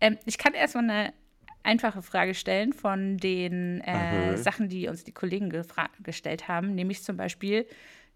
Ähm, 0.00 0.18
ich 0.26 0.36
kann 0.36 0.52
erstmal 0.54 0.84
eine 0.84 1.14
einfache 1.64 2.02
Frage 2.02 2.34
stellen 2.34 2.72
von 2.72 3.16
den 3.16 3.80
äh, 3.80 4.32
mhm. 4.32 4.36
Sachen, 4.36 4.68
die 4.68 4.88
uns 4.88 5.04
die 5.04 5.12
Kollegen 5.12 5.52
gestellt 6.02 6.48
haben, 6.48 6.74
nämlich 6.74 7.02
zum 7.02 7.16
Beispiel, 7.16 7.66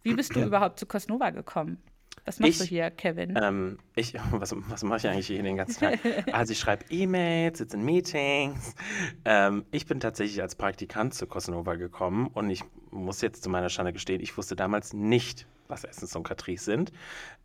wie 0.02 0.14
bist 0.14 0.36
du 0.36 0.44
überhaupt 0.44 0.78
zu 0.78 0.86
Cosnova 0.86 1.30
gekommen? 1.30 1.78
Was 2.24 2.40
machst 2.40 2.52
ich, 2.52 2.58
du 2.58 2.64
hier, 2.64 2.90
Kevin? 2.90 3.38
Ähm, 3.40 3.78
ich, 3.94 4.14
was, 4.32 4.54
was 4.54 4.82
mache 4.82 4.98
ich 4.98 5.08
eigentlich 5.08 5.26
hier 5.28 5.42
den 5.42 5.56
ganzen 5.56 5.80
Tag? 5.80 5.98
also 6.32 6.52
ich 6.52 6.58
schreibe 6.58 6.84
E-Mails, 6.90 7.58
sitze 7.58 7.76
in 7.76 7.84
Meetings. 7.84 8.74
Ähm, 9.24 9.64
ich 9.70 9.86
bin 9.86 9.98
tatsächlich 9.98 10.42
als 10.42 10.54
Praktikant 10.54 11.14
zu 11.14 11.26
Cosnova 11.26 11.76
gekommen 11.76 12.26
und 12.26 12.50
ich 12.50 12.62
muss 12.90 13.22
jetzt 13.22 13.42
zu 13.42 13.50
meiner 13.50 13.70
Schande 13.70 13.92
gestehen, 13.92 14.20
ich 14.20 14.36
wusste 14.36 14.56
damals 14.56 14.92
nicht, 14.92 15.46
was 15.68 15.84
Essens 15.84 16.14
und 16.16 16.24
Catrice 16.24 16.64
sind. 16.64 16.92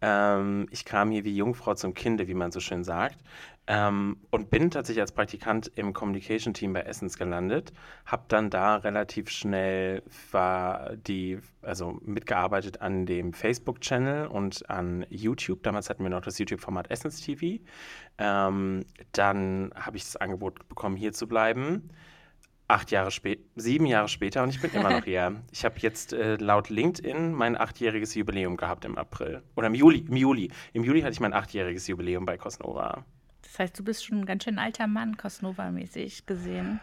Ähm, 0.01 0.67
ich 0.71 0.85
kam 0.85 1.11
hier 1.11 1.23
wie 1.23 1.35
Jungfrau 1.35 1.73
zum 1.75 1.93
Kinde, 1.93 2.27
wie 2.27 2.33
man 2.33 2.51
so 2.51 2.59
schön 2.59 2.83
sagt. 2.83 3.19
Ähm, 3.65 4.17
und 4.29 4.49
bin 4.49 4.71
tatsächlich 4.71 5.01
als 5.01 5.13
Praktikant 5.13 5.71
im 5.75 5.93
Communication 5.93 6.53
Team 6.53 6.73
bei 6.73 6.81
Essence 6.81 7.17
gelandet, 7.17 7.71
habe 8.05 8.23
dann 8.27 8.49
da 8.49 8.75
relativ 8.75 9.29
schnell 9.29 10.03
war 10.31 10.97
die, 10.97 11.39
also 11.61 11.97
mitgearbeitet 12.03 12.81
an 12.81 13.05
dem 13.05 13.31
Facebook-Channel 13.31 14.27
und 14.27 14.69
an 14.69 15.05
YouTube. 15.09 15.63
Damals 15.63 15.89
hatten 15.89 16.03
wir 16.03 16.09
noch 16.09 16.21
das 16.21 16.39
YouTube-Format 16.39 16.91
Essence 16.91 17.21
TV. 17.21 17.63
Ähm, 18.17 18.85
dann 19.13 19.71
habe 19.75 19.95
ich 19.95 20.03
das 20.03 20.17
Angebot 20.17 20.67
bekommen, 20.67 20.97
hier 20.97 21.13
zu 21.13 21.27
bleiben 21.27 21.89
acht 22.67 22.91
Jahre 22.91 23.11
später, 23.11 23.41
sieben 23.55 23.85
Jahre 23.85 24.07
später 24.07 24.43
und 24.43 24.49
ich 24.49 24.61
bin 24.61 24.71
immer 24.71 24.89
noch 24.89 25.03
hier. 25.05 25.41
Ich 25.51 25.65
habe 25.65 25.75
jetzt 25.79 26.13
äh, 26.13 26.35
laut 26.35 26.69
LinkedIn 26.69 27.33
mein 27.33 27.57
achtjähriges 27.57 28.15
Jubiläum 28.15 28.57
gehabt 28.57 28.85
im 28.85 28.97
April. 28.97 29.43
Oder 29.55 29.67
im 29.67 29.75
Juli, 29.75 29.99
im 29.99 30.15
Juli. 30.15 30.51
Im 30.73 30.83
Juli 30.83 31.01
hatte 31.01 31.13
ich 31.13 31.19
mein 31.19 31.33
achtjähriges 31.33 31.87
Jubiläum 31.87 32.25
bei 32.25 32.37
Cosnova. 32.37 33.05
Das 33.41 33.59
heißt, 33.59 33.77
du 33.77 33.83
bist 33.83 34.05
schon 34.05 34.21
ein 34.21 34.25
ganz 34.25 34.45
schön 34.45 34.57
alter 34.57 34.87
Mann, 34.87 35.15
Cosnova-mäßig 35.15 36.25
gesehen. 36.25 36.79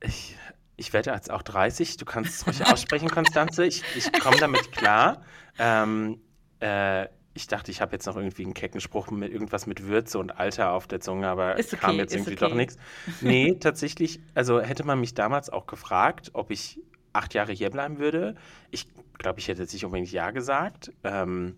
Ich, 0.00 0.36
ich 0.76 0.92
werde 0.92 1.10
jetzt 1.12 1.30
auch 1.30 1.42
30. 1.42 1.96
Du 1.96 2.04
kannst 2.04 2.34
es 2.34 2.46
ruhig 2.46 2.66
aussprechen, 2.66 3.08
Konstanze. 3.08 3.64
Ich, 3.64 3.84
ich 3.94 4.12
komme 4.20 4.36
damit 4.38 4.72
klar. 4.72 5.22
Ähm, 5.58 6.20
äh, 6.60 7.06
ich 7.38 7.46
dachte, 7.46 7.70
ich 7.70 7.80
habe 7.80 7.92
jetzt 7.92 8.04
noch 8.06 8.16
irgendwie 8.16 8.42
einen 8.42 8.52
kecken 8.52 8.80
Spruch 8.80 9.12
mit 9.12 9.32
irgendwas 9.32 9.68
mit 9.68 9.86
Würze 9.86 10.18
und 10.18 10.32
Alter 10.32 10.72
auf 10.72 10.88
der 10.88 10.98
Zunge, 10.98 11.28
aber 11.28 11.56
es 11.56 11.72
okay, 11.72 11.76
kam 11.76 11.96
jetzt 11.96 12.12
irgendwie 12.12 12.32
okay. 12.32 12.48
doch 12.48 12.54
nichts. 12.54 12.76
Nee, 13.20 13.54
tatsächlich, 13.60 14.18
also 14.34 14.60
hätte 14.60 14.82
man 14.82 14.98
mich 14.98 15.14
damals 15.14 15.48
auch 15.48 15.68
gefragt, 15.68 16.30
ob 16.32 16.50
ich 16.50 16.80
acht 17.12 17.34
Jahre 17.34 17.52
hier 17.52 17.70
bleiben 17.70 18.00
würde. 18.00 18.34
Ich 18.72 18.88
glaube, 19.18 19.38
ich 19.38 19.46
hätte 19.46 19.62
jetzt 19.62 19.72
nicht 19.72 19.84
unbedingt 19.84 20.10
Ja 20.10 20.32
gesagt. 20.32 20.92
Ähm, 21.04 21.54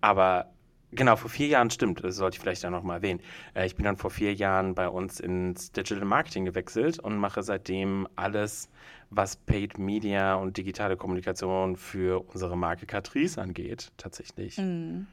aber 0.00 0.50
genau, 0.92 1.16
vor 1.16 1.30
vier 1.30 1.48
Jahren 1.48 1.70
stimmt, 1.70 2.02
das 2.04 2.16
sollte 2.16 2.36
ich 2.36 2.40
vielleicht 2.40 2.64
auch 2.64 2.70
noch 2.70 2.82
mal 2.82 2.96
erwähnen. 2.96 3.20
Äh, 3.54 3.66
ich 3.66 3.74
bin 3.74 3.84
dann 3.84 3.96
vor 3.96 4.10
vier 4.10 4.34
Jahren 4.34 4.74
bei 4.74 4.88
uns 4.88 5.20
ins 5.20 5.72
Digital 5.72 6.04
Marketing 6.04 6.44
gewechselt 6.44 6.98
und 6.98 7.16
mache 7.16 7.42
seitdem 7.42 8.06
alles, 8.16 8.68
was 9.10 9.36
Paid 9.36 9.78
Media 9.78 10.34
und 10.34 10.56
digitale 10.56 10.96
Kommunikation 10.96 11.76
für 11.76 12.20
unsere 12.28 12.56
Marke 12.56 12.86
Catrice 12.86 13.40
angeht, 13.40 13.92
tatsächlich. 13.96 14.58
Mm. 14.58 15.06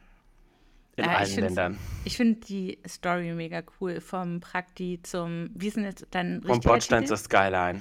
In 0.96 1.06
ja, 1.06 1.16
allen 1.16 1.36
Ländern. 1.36 1.78
Ich 2.04 2.18
finde 2.18 2.42
die 2.42 2.78
Story 2.86 3.32
mega 3.34 3.62
cool. 3.80 4.02
Vom 4.02 4.42
Prakti 4.42 5.00
zum, 5.02 5.50
wie 5.54 5.70
sind 5.70 5.86
jetzt 5.86 6.06
dann 6.12 6.42
Vom 6.42 6.60
Bordstein 6.60 7.08
zur 7.08 7.16
Skyline. 7.16 7.80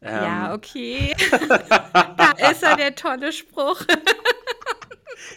ja, 0.00 0.48
ähm. 0.48 0.54
okay. 0.54 1.16
da 1.90 2.30
ist 2.48 2.62
er, 2.62 2.76
der 2.76 2.94
tolle 2.94 3.32
Spruch. 3.32 3.84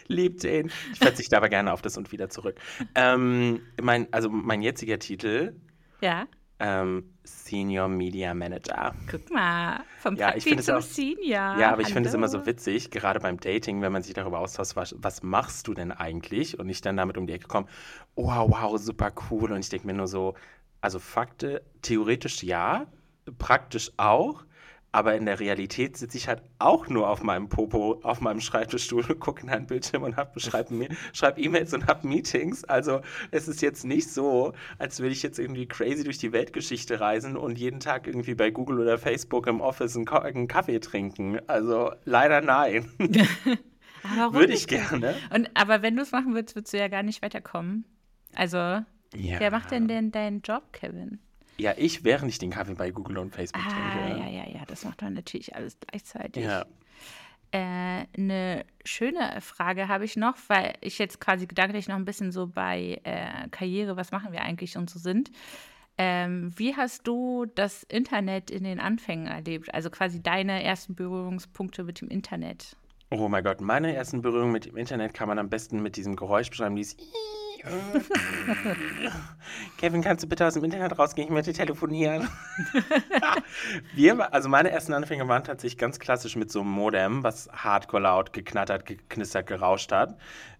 Liebt 0.10 0.44
ihn. 0.44 0.72
Ich 0.92 1.00
verzichte 1.00 1.38
aber 1.38 1.50
gerne 1.50 1.72
auf 1.72 1.82
das 1.82 1.96
und 1.96 2.12
wieder 2.12 2.30
zurück. 2.30 2.60
Ähm, 2.96 3.62
mein, 3.80 4.12
also 4.12 4.28
mein 4.30 4.62
jetziger 4.64 4.98
Titel. 4.98 5.54
Ja. 6.02 6.28
Ähm, 6.60 7.14
Senior 7.24 7.88
Media 7.88 8.34
Manager. 8.34 8.94
Guck 9.10 9.32
mal, 9.32 9.82
vom 10.00 10.16
ja, 10.16 10.32
Praktik 10.32 10.62
zum 10.64 10.76
auch, 10.76 10.82
Senior. 10.82 11.58
Ja, 11.58 11.72
aber 11.72 11.84
ich 11.84 11.94
finde 11.94 12.10
es 12.10 12.16
immer 12.16 12.28
so 12.28 12.46
witzig, 12.46 12.90
gerade 12.90 13.20
beim 13.20 13.40
Dating, 13.40 13.82
wenn 13.82 13.94
man 13.94 14.02
sich 14.02 14.14
darüber 14.14 14.40
austauscht, 14.40 14.76
was, 14.76 14.96
was 14.98 15.24
machst 15.24 15.68
du 15.68 15.76
denn 15.76 15.92
eigentlich? 15.92 16.60
Und 16.60 16.68
ich 16.68 16.82
dann 16.82 16.98
damit 16.98 17.18
um 17.18 17.28
die 17.28 17.34
Ecke 17.34 17.48
komme, 17.48 17.68
wow, 18.16 18.50
wow, 18.50 18.78
super 18.80 19.14
cool. 19.30 19.52
Und 19.52 19.60
ich 19.60 19.70
denke 19.70 19.88
mir 19.88 19.94
nur 19.94 20.08
so, 20.08 20.34
also 20.82 20.98
Fakte, 20.98 21.62
theoretisch 21.84 22.44
ja, 22.44 22.88
praktisch 23.38 23.92
auch. 23.98 24.44
Aber 24.92 25.16
in 25.16 25.26
der 25.26 25.40
Realität 25.40 25.98
sitze 25.98 26.18
ich 26.18 26.28
halt 26.28 26.42
auch 26.58 26.88
nur 26.88 27.10
auf 27.10 27.22
meinem 27.22 27.48
Popo, 27.48 28.00
auf 28.02 28.22
meinem 28.22 28.42
Schreibtischstuhl 28.42 29.06
und 29.08 29.20
gucke 29.20 29.44
in 29.44 29.50
einen 29.50 29.68
Bildschirm 29.68 30.02
und 30.04 30.16
schreibe 30.38 30.90
schreib 31.14 31.38
E-Mails 31.38 31.74
und 31.74 31.88
habe 31.88 32.08
Meetings. 32.08 32.64
Also 32.64 33.02
es 33.30 33.48
ist 33.48 33.62
jetzt 33.62 33.86
nicht 33.86 34.10
so, 34.10 34.54
als 34.80 35.00
würde 35.00 35.12
ich 35.12 35.22
jetzt 35.22 35.38
irgendwie 35.38 35.68
crazy 35.68 36.04
durch 36.04 36.18
die 36.18 36.32
Weltgeschichte 36.32 37.00
reisen 37.00 37.38
und 37.38 37.60
jeden 37.60 37.80
Tag 37.80 38.08
irgendwie 38.08 38.34
bei 38.34 38.50
Google 38.50 38.80
oder 38.80 38.98
Facebook 38.98 39.46
im 39.46 39.62
Office 39.62 39.96
einen, 39.96 40.08
einen 40.08 40.48
Kaffee 40.48 40.80
trinken. 40.80 41.40
Also 41.48 41.92
leider 42.06 42.42
nein. 42.42 42.92
Würde 44.32 44.54
ich 44.54 44.68
gerne. 44.68 45.16
Und, 45.34 45.50
aber 45.54 45.82
wenn 45.82 45.96
du 45.96 46.02
es 46.02 46.12
machen 46.12 46.34
würdest, 46.34 46.56
würdest 46.56 46.74
du 46.74 46.78
ja 46.78 46.88
gar 46.88 47.04
nicht 47.04 47.22
weiterkommen. 47.22 47.86
Also, 48.34 48.58
ja. 48.58 48.86
wer 49.14 49.52
macht 49.52 49.72
denn 49.72 49.88
denn 49.88 50.12
deinen 50.12 50.42
Job, 50.42 50.72
Kevin? 50.72 51.20
Ja, 51.60 51.74
ich, 51.78 52.04
während 52.04 52.32
ich 52.32 52.40
den 52.40 52.52
Kaffee 52.52 52.76
bei 52.76 52.92
Google 52.92 53.18
und 53.18 53.34
Facebook 53.34 53.64
ah, 53.66 53.70
trinke. 53.70 54.20
Ja, 54.20 54.28
ja, 54.28 54.50
ja, 54.50 54.66
das 54.66 54.86
macht 54.86 55.02
man 55.02 55.14
natürlich 55.14 55.56
alles 55.56 55.78
gleichzeitig. 55.80 56.44
Ja. 56.44 56.66
Äh, 57.52 58.06
eine 58.16 58.66
schöne 58.86 59.42
Frage 59.42 59.88
habe 59.88 60.06
ich 60.06 60.16
noch, 60.16 60.36
weil 60.48 60.76
ich 60.82 61.00
jetzt 61.00 61.20
quasi 61.20 61.48
gedanklich 61.48 61.88
noch 61.88 61.96
ein 61.96 62.06
bisschen 62.06 62.32
so 62.32 62.48
bei 62.48 63.02
äh, 63.04 63.50
Karriere, 63.50 63.98
was 63.98 64.12
machen 64.12 64.32
wir 64.32 64.42
eigentlich 64.42 64.78
und 64.78 64.90
so 64.90 65.00
sind. 65.00 65.32
Ähm, 65.98 66.54
wie 66.56 66.76
hast 66.78 67.08
du 67.08 67.46
das 67.46 67.84
Internet 67.84 68.52
in 68.52 68.64
den 68.64 68.80
Anfängen 68.80 69.28
erlebt? 69.28 69.74
Also 69.74 69.90
quasi 69.90 70.24
deine 70.24 70.64
ersten 70.64 70.96
Berührungspunkte 70.96 71.84
mit 71.84 72.00
dem 72.00 72.08
Internet? 72.08 72.78
Oh 73.12 73.28
mein 73.28 73.44
Gott, 73.44 73.60
meine 73.60 73.96
ersten 73.96 74.22
Berührungen 74.22 74.52
mit 74.52 74.66
dem 74.66 74.78
Internet 74.78 75.16
kann 75.16 75.28
man 75.28 75.40
am 75.40 75.50
besten 75.50 75.82
mit 75.82 75.96
diesem 75.96 76.16
Geräusch 76.16 76.52
beschreiben, 76.52 76.76
dieses 76.76 76.96
Kevin, 79.78 80.02
kannst 80.02 80.24
du 80.24 80.30
bitte 80.30 80.46
aus 80.46 80.54
dem 80.54 80.64
Internet 80.64 80.98
rausgehen? 80.98 81.28
Ich 81.28 81.34
möchte 81.34 81.52
telefonieren. 81.52 82.30
Wir, 83.94 84.34
also 84.34 84.48
meine 84.48 84.72
ersten 84.72 84.94
Anfänge 84.94 85.28
waren 85.28 85.44
tatsächlich 85.44 85.78
ganz 85.78 86.00
klassisch 86.00 86.36
mit 86.36 86.52
so 86.52 86.62
einem 86.62 86.70
Modem, 86.70 87.24
was 87.24 87.50
hardcore 87.52 88.04
laut 88.04 88.32
geknattert, 88.32 88.86
geknistert, 88.86 89.48
gerauscht 89.48 89.92
hat. 89.92 90.18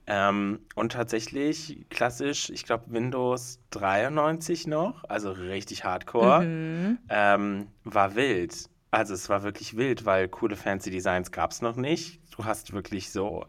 Ähm, 0.08 0.60
und 0.76 0.92
tatsächlich 0.92 1.86
klassisch, 1.90 2.50
ich 2.50 2.66
glaube 2.66 2.86
Windows 2.88 3.60
93 3.70 4.68
noch, 4.68 5.04
also 5.08 5.32
richtig 5.32 5.84
hardcore, 5.84 6.42
mhm. 6.42 6.98
ähm, 7.10 7.68
war 7.84 8.16
wild. 8.16 8.70
Also 8.92 9.14
es 9.14 9.30
war 9.30 9.44
wirklich 9.44 9.78
wild, 9.78 10.06
weil 10.06 10.28
coole 10.28 10.56
fancy 10.56 10.90
Designs 10.90 11.32
gab 11.32 11.52
es 11.52 11.62
noch 11.62 11.76
nicht. 11.76 12.20
Du 12.36 12.46
hast 12.46 12.74
wirklich 12.74 13.12
so 13.12 13.46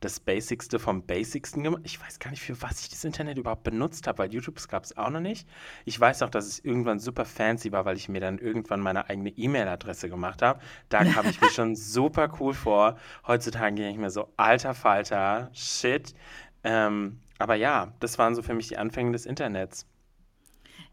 das 0.00 0.20
Basicste 0.20 0.78
vom 0.78 1.06
Basicsten 1.06 1.62
gemacht. 1.62 1.82
Ich 1.84 2.00
weiß 2.00 2.18
gar 2.18 2.30
nicht, 2.30 2.42
für 2.42 2.60
was 2.62 2.82
ich 2.82 2.90
das 2.90 3.04
Internet 3.04 3.38
überhaupt 3.38 3.64
benutzt 3.64 4.06
habe, 4.06 4.18
weil 4.18 4.32
YouTube 4.32 4.56
gab 4.68 4.84
es 4.84 4.96
auch 4.96 5.10
noch 5.10 5.20
nicht. 5.20 5.48
Ich 5.84 5.98
weiß 5.98 6.22
auch, 6.22 6.30
dass 6.30 6.46
es 6.46 6.58
irgendwann 6.58 6.98
super 6.98 7.24
fancy 7.24 7.72
war, 7.72 7.84
weil 7.84 7.96
ich 7.96 8.08
mir 8.08 8.20
dann 8.20 8.38
irgendwann 8.38 8.80
meine 8.80 9.08
eigene 9.08 9.30
E-Mail-Adresse 9.30 10.08
gemacht 10.08 10.42
habe. 10.42 10.60
Da 10.88 11.04
kam 11.04 11.28
ich 11.28 11.40
mir 11.40 11.50
schon 11.50 11.74
super 11.76 12.32
cool 12.38 12.54
vor. 12.54 12.96
Heutzutage 13.26 13.74
gehe 13.74 13.90
ich 13.90 13.96
mir 13.96 14.10
so, 14.10 14.28
alter 14.36 14.74
Falter, 14.74 15.50
shit. 15.52 16.14
Ähm, 16.62 17.20
aber 17.38 17.54
ja, 17.54 17.92
das 18.00 18.18
waren 18.18 18.34
so 18.34 18.42
für 18.42 18.54
mich 18.54 18.68
die 18.68 18.76
Anfänge 18.76 19.12
des 19.12 19.26
Internets. 19.26 19.86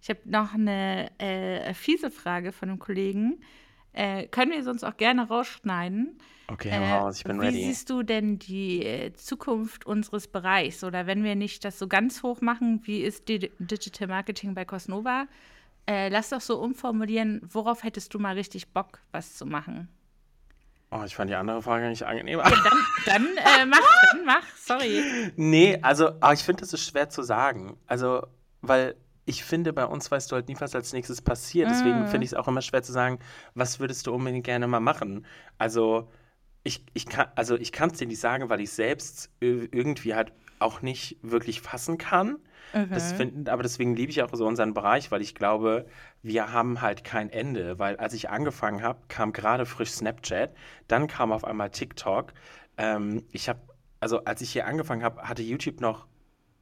Ich 0.02 0.10
habe 0.10 0.20
noch 0.26 0.54
eine 0.54 1.12
äh, 1.20 1.74
fiese 1.74 2.12
Frage 2.12 2.52
von 2.52 2.70
einem 2.70 2.80
Kollegen. 2.80 3.42
Äh, 3.94 4.28
können 4.28 4.52
wir 4.52 4.64
sonst 4.64 4.84
auch 4.84 4.98
gerne 4.98 5.28
rausschneiden. 5.28 6.18
Okay, 6.48 6.70
äh, 6.70 6.78
raus, 6.78 7.18
ich 7.18 7.24
bin 7.24 7.40
wie 7.40 7.46
ready. 7.46 7.58
Wie 7.58 7.66
siehst 7.66 7.90
du 7.90 8.04
denn 8.04 8.38
die 8.40 8.84
äh, 8.86 9.14
Zukunft 9.14 9.86
unseres 9.86 10.28
Bereichs? 10.28 10.84
Oder 10.84 11.08
wenn 11.08 11.24
wir 11.24 11.36
nicht 11.36 11.64
das 11.64 11.80
so 11.80 11.88
ganz 11.88 12.22
hoch 12.24 12.42
machen, 12.42 12.82
wie 12.84 13.02
ist 13.02 13.30
die 13.30 13.52
Digital 13.60 14.08
Marketing 14.08 14.54
bei 14.54 14.66
Cosnova? 14.66 15.28
Äh, 15.88 16.10
lass 16.10 16.30
doch 16.30 16.42
so 16.42 16.60
umformulieren, 16.60 17.42
worauf 17.44 17.84
hättest 17.84 18.14
du 18.14 18.20
mal 18.20 18.36
richtig 18.36 18.70
Bock, 18.74 19.00
was 19.12 19.36
zu 19.36 19.46
machen? 19.46 19.90
Oh, 20.92 21.04
ich 21.06 21.16
fand 21.16 21.30
die 21.30 21.36
andere 21.36 21.62
Frage 21.62 21.88
nicht 21.90 22.04
angenehm. 22.04 22.40
Ja, 22.40 22.50
dann, 22.50 22.62
dann 23.06 23.26
äh, 23.38 23.66
mach, 23.68 23.80
dann 24.12 24.26
mach, 24.26 24.46
sorry. 24.56 25.32
Nee, 25.36 25.80
also, 25.82 26.10
aber 26.20 26.34
ich 26.34 26.44
finde, 26.44 26.62
das 26.62 26.74
ist 26.74 26.86
schwer 26.86 27.10
zu 27.10 27.24
sagen. 27.24 27.78
Also, 27.88 28.28
weil 28.62 28.96
ich 29.26 29.44
finde, 29.44 29.74
bei 29.74 29.86
uns 29.86 30.12
weißt 30.12 30.32
du 30.32 30.36
halt 30.36 30.48
nie, 30.48 30.56
was 30.60 30.76
als 30.76 30.94
nächstes 30.94 31.22
passiert. 31.22 31.70
Deswegen 31.70 32.04
mm. 32.04 32.08
finde 32.08 32.26
ich 32.26 32.32
es 32.32 32.38
auch 32.38 32.48
immer 32.48 32.62
schwer 32.62 32.84
zu 32.84 32.92
sagen, 32.92 33.20
was 33.56 33.80
würdest 33.80 34.08
du 34.08 34.14
unbedingt 34.14 34.46
gerne 34.46 34.68
mal 34.68 34.80
machen? 34.80 35.26
Also, 35.58 36.10
ich, 36.64 36.86
ich 36.94 37.06
kann 37.06 37.28
also 37.36 37.56
ich 37.56 37.72
kann 37.72 37.92
es 37.92 37.98
dir 37.98 38.08
nicht 38.08 38.20
sagen, 38.20 38.50
weil 38.50 38.62
ich 38.62 38.72
selbst 38.72 39.30
irgendwie 39.40 40.16
halt 40.16 40.32
auch 40.60 40.82
nicht 40.82 41.18
wirklich 41.22 41.62
fassen 41.62 41.98
kann. 41.98 42.38
Mhm. 42.74 43.00
Find, 43.00 43.50
aber 43.50 43.62
deswegen 43.64 43.96
liebe 43.96 44.12
ich 44.12 44.24
auch 44.24 44.34
so 44.34 44.48
unseren 44.48 44.74
Bereich, 44.74 45.12
weil 45.12 45.22
ich 45.22 45.36
glaube, 45.36 45.86
wir 46.24 46.52
haben 46.52 46.82
halt 46.82 47.04
kein 47.04 47.30
Ende. 47.30 47.78
Weil 47.78 47.98
als 47.98 48.14
ich 48.14 48.30
angefangen 48.30 48.82
habe, 48.82 49.00
kam 49.10 49.34
gerade 49.34 49.66
frisch 49.66 49.92
Snapchat, 49.92 50.56
dann 50.88 51.08
kam 51.08 51.32
auf 51.32 51.44
einmal 51.44 51.70
TikTok. 51.70 52.34
Ähm, 52.78 53.24
ich 53.32 53.50
habe, 53.50 53.60
also 54.00 54.24
als 54.24 54.42
ich 54.42 54.52
hier 54.52 54.66
angefangen 54.66 55.04
habe, 55.04 55.22
hatte 55.24 55.44
YouTube 55.44 55.82
noch 55.82 56.08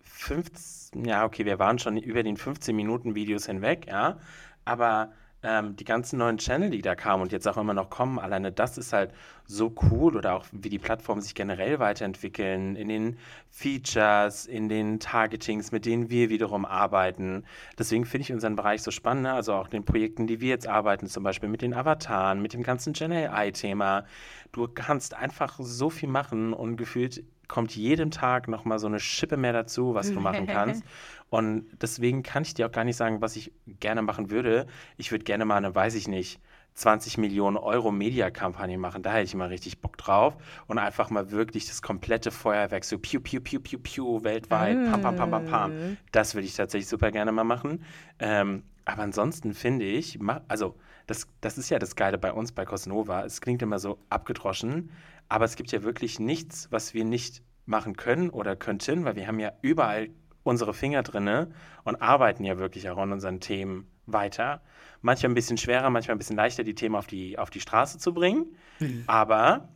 15, 0.02 0.81
ja, 0.96 1.26
okay, 1.26 1.46
wir 1.46 1.60
waren 1.60 1.80
schon 1.80 1.98
über 1.98 2.24
den 2.24 2.38
15 2.38 2.76
Minuten 2.76 3.16
Videos 3.16 3.46
hinweg, 3.46 3.88
ja, 3.88 4.18
aber 4.66 5.12
ähm, 5.44 5.76
die 5.76 5.86
ganzen 5.86 6.20
neuen 6.20 6.38
Channel, 6.38 6.70
die 6.70 6.82
da 6.82 6.94
kamen 6.96 7.24
und 7.24 7.32
jetzt 7.32 7.48
auch 7.48 7.58
immer 7.58 7.74
noch 7.74 7.90
kommen, 7.90 8.20
alleine 8.20 8.52
das 8.52 8.78
ist 8.78 8.94
halt 8.94 9.12
so 9.46 9.74
cool 9.90 10.16
oder 10.16 10.36
auch 10.36 10.46
wie 10.52 10.70
die 10.70 10.78
Plattformen 10.78 11.22
sich 11.22 11.34
generell 11.34 11.80
weiterentwickeln 11.80 12.76
in 12.76 12.88
den 12.90 13.18
Features, 13.50 14.46
in 14.46 14.70
den 14.70 15.00
Targetings, 15.00 15.72
mit 15.72 15.86
denen 15.86 16.10
wir 16.12 16.30
wiederum 16.30 16.64
arbeiten. 16.64 17.44
Deswegen 17.80 18.06
finde 18.06 18.24
ich 18.24 18.34
unseren 18.34 18.56
Bereich 18.56 18.84
so 18.84 18.92
spannend, 18.92 19.24
ne? 19.24 19.34
also 19.34 19.54
auch 19.54 19.68
den 19.68 19.84
Projekten, 19.84 20.28
die 20.28 20.42
wir 20.42 20.50
jetzt 20.50 20.68
arbeiten, 20.68 21.08
zum 21.08 21.24
Beispiel 21.24 21.50
mit 21.50 21.64
den 21.64 21.74
Avataren, 21.74 22.42
mit 22.42 22.54
dem 22.54 22.62
ganzen 22.62 22.94
Gen 22.94 23.12
AI-Thema. 23.12 24.06
Du 24.52 24.68
kannst 24.68 25.16
einfach 25.16 25.58
so 25.60 25.90
viel 25.90 26.10
machen 26.10 26.54
und 26.54 26.78
gefühlt 26.78 27.24
kommt 27.52 27.76
jedem 27.76 28.12
Tag 28.12 28.48
nochmal 28.48 28.80
so 28.80 28.88
eine 28.88 29.00
Schippe 29.00 29.36
mehr 29.36 29.52
dazu, 29.52 29.94
was 29.94 30.12
du 30.12 30.22
machen 30.22 30.48
kannst. 30.48 30.84
Und 31.30 31.66
deswegen 31.82 32.24
kann 32.24 32.44
ich 32.44 32.54
dir 32.54 32.66
auch 32.66 32.72
gar 32.72 32.86
nicht 32.86 32.96
sagen, 32.96 33.22
was 33.22 33.36
ich 33.36 33.52
gerne 33.80 34.02
machen 34.02 34.32
würde. 34.32 34.68
Ich 34.98 35.12
würde 35.12 35.26
gerne 35.26 35.44
mal 35.44 35.58
eine, 35.58 35.76
weiß 35.76 35.96
ich 35.96 36.08
nicht, 36.08 36.40
20 36.76 37.18
Millionen 37.18 37.58
Euro 37.58 37.92
Mediakampagne 37.92 38.78
machen. 38.78 39.04
Da 39.04 39.12
hätte 39.12 39.26
ich 39.26 39.36
mal 39.36 39.50
richtig 39.50 39.82
Bock 39.82 39.98
drauf. 39.98 40.38
Und 40.68 40.78
einfach 40.78 41.10
mal 41.10 41.32
wirklich 41.32 41.68
das 41.68 41.82
komplette 41.82 42.32
Feuerwerk, 42.32 42.86
so 42.86 42.98
piu, 42.98 43.20
piu, 43.20 43.42
piu, 43.42 43.60
piu, 43.60 43.80
piu, 43.80 44.24
weltweit, 44.24 44.78
pam, 44.90 45.02
pam, 45.02 45.16
pam, 45.18 45.32
pam, 45.32 45.46
pam. 45.46 45.72
Mm. 45.72 45.98
Das 46.14 46.36
würde 46.36 46.48
ich 46.48 46.56
tatsächlich 46.56 46.88
super 46.88 47.12
gerne 47.12 47.34
mal 47.34 47.44
machen. 47.44 47.84
Ähm, 48.20 48.64
aber 48.86 49.04
ansonsten 49.04 49.54
finde 49.54 49.86
ich, 49.86 50.20
also 50.48 50.76
das, 51.12 51.28
das 51.42 51.58
ist 51.58 51.70
ja 51.70 51.78
das 51.78 51.98
Geile 51.98 52.18
bei 52.18 52.32
uns 52.32 52.54
bei 52.54 52.64
Cosnova. 52.64 53.26
Es 53.26 53.42
klingt 53.42 53.62
immer 53.62 53.80
so 53.80 54.00
abgedroschen, 54.10 54.92
aber 55.28 55.44
es 55.44 55.58
gibt 55.58 55.74
ja 55.74 55.84
wirklich 55.84 56.20
nichts, 56.20 56.72
was 56.72 56.94
wir 56.94 57.04
nicht 57.04 57.44
machen 57.66 57.98
können 57.98 58.30
oder 58.30 58.56
könnten, 58.56 59.04
weil 59.04 59.18
wir 59.18 59.28
haben 59.28 59.40
ja 59.40 59.52
überall 59.62 60.10
unsere 60.44 60.74
Finger 60.74 61.04
drinne 61.04 61.52
und 61.84 62.02
arbeiten 62.02 62.46
ja 62.46 62.58
wirklich 62.58 62.90
auch 62.90 62.98
an 62.98 63.12
unseren 63.12 63.42
Themen 63.42 63.88
weiter. 64.06 64.62
Manchmal 65.02 65.32
ein 65.32 65.36
bisschen 65.36 65.58
schwerer, 65.58 65.90
manchmal 65.90 66.16
ein 66.16 66.18
bisschen 66.18 66.38
leichter, 66.38 66.64
die 66.64 66.76
Themen 66.76 66.96
auf 66.96 67.08
die, 67.08 67.38
auf 67.38 67.50
die 67.50 67.60
Straße 67.60 67.98
zu 68.00 68.14
bringen. 68.14 68.56
Mhm. 68.80 69.04
Aber 69.08 69.68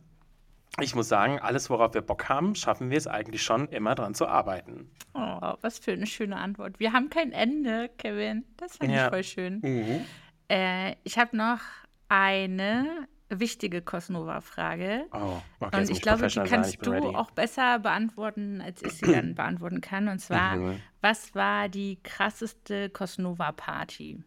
ich 0.80 0.94
muss 0.94 1.08
sagen, 1.08 1.38
alles, 1.38 1.68
worauf 1.68 1.92
wir 1.92 2.00
Bock 2.00 2.30
haben, 2.30 2.54
schaffen 2.54 2.90
wir 2.90 2.96
es 2.96 3.06
eigentlich 3.06 3.42
schon, 3.42 3.68
immer 3.68 3.94
dran 3.94 4.14
zu 4.14 4.26
arbeiten. 4.26 4.90
Oh, 5.12 5.54
was 5.60 5.78
für 5.78 5.92
eine 5.92 6.06
schöne 6.06 6.36
Antwort. 6.36 6.80
Wir 6.80 6.94
haben 6.94 7.10
kein 7.10 7.32
Ende, 7.32 7.90
Kevin. 7.98 8.44
Das 8.56 8.78
fand 8.78 8.90
ja. 8.90 9.04
ich 9.04 9.10
voll 9.10 9.24
schön. 9.24 9.60
Mhm. 9.62 10.04
Äh, 10.48 10.94
ich 11.04 11.18
habe 11.18 11.36
noch 11.36 11.60
eine 12.08 13.08
wichtige 13.28 13.82
Cosnova-Frage. 13.82 15.06
Oh, 15.12 15.40
okay, 15.60 15.76
Und 15.76 15.90
ich 15.90 16.00
glaube, 16.00 16.26
die 16.28 16.40
kannst 16.40 16.84
du 16.86 16.90
ready. 16.90 17.06
auch 17.08 17.30
besser 17.32 17.80
beantworten, 17.80 18.60
als 18.60 18.82
ich 18.82 18.92
sie 18.92 19.06
dann 19.12 19.34
beantworten 19.34 19.80
kann. 19.80 20.08
Und 20.08 20.20
zwar, 20.20 20.56
mhm. 20.56 20.80
was 21.00 21.34
war 21.34 21.68
die 21.68 21.98
krasseste 22.02 22.90
Cosnova-Party? 22.90 24.22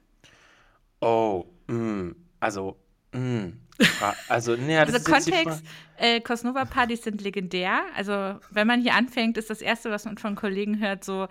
Oh, 1.01 1.45
mh, 1.67 2.13
also, 2.41 2.77
mh, 3.13 3.53
also, 4.27 4.55
nee, 4.57 4.75
das 4.85 4.93
also 4.93 5.11
Kontext, 5.11 5.63
äh, 5.97 6.19
Cosnova-Partys 6.19 7.03
sind 7.03 7.21
legendär. 7.21 7.83
Also, 7.95 8.39
wenn 8.51 8.67
man 8.67 8.81
hier 8.81 8.95
anfängt, 8.95 9.37
ist 9.37 9.49
das 9.49 9.61
Erste, 9.61 9.91
was 9.91 10.03
man 10.03 10.17
von 10.17 10.35
Kollegen 10.35 10.79
hört, 10.79 11.05
so, 11.05 11.27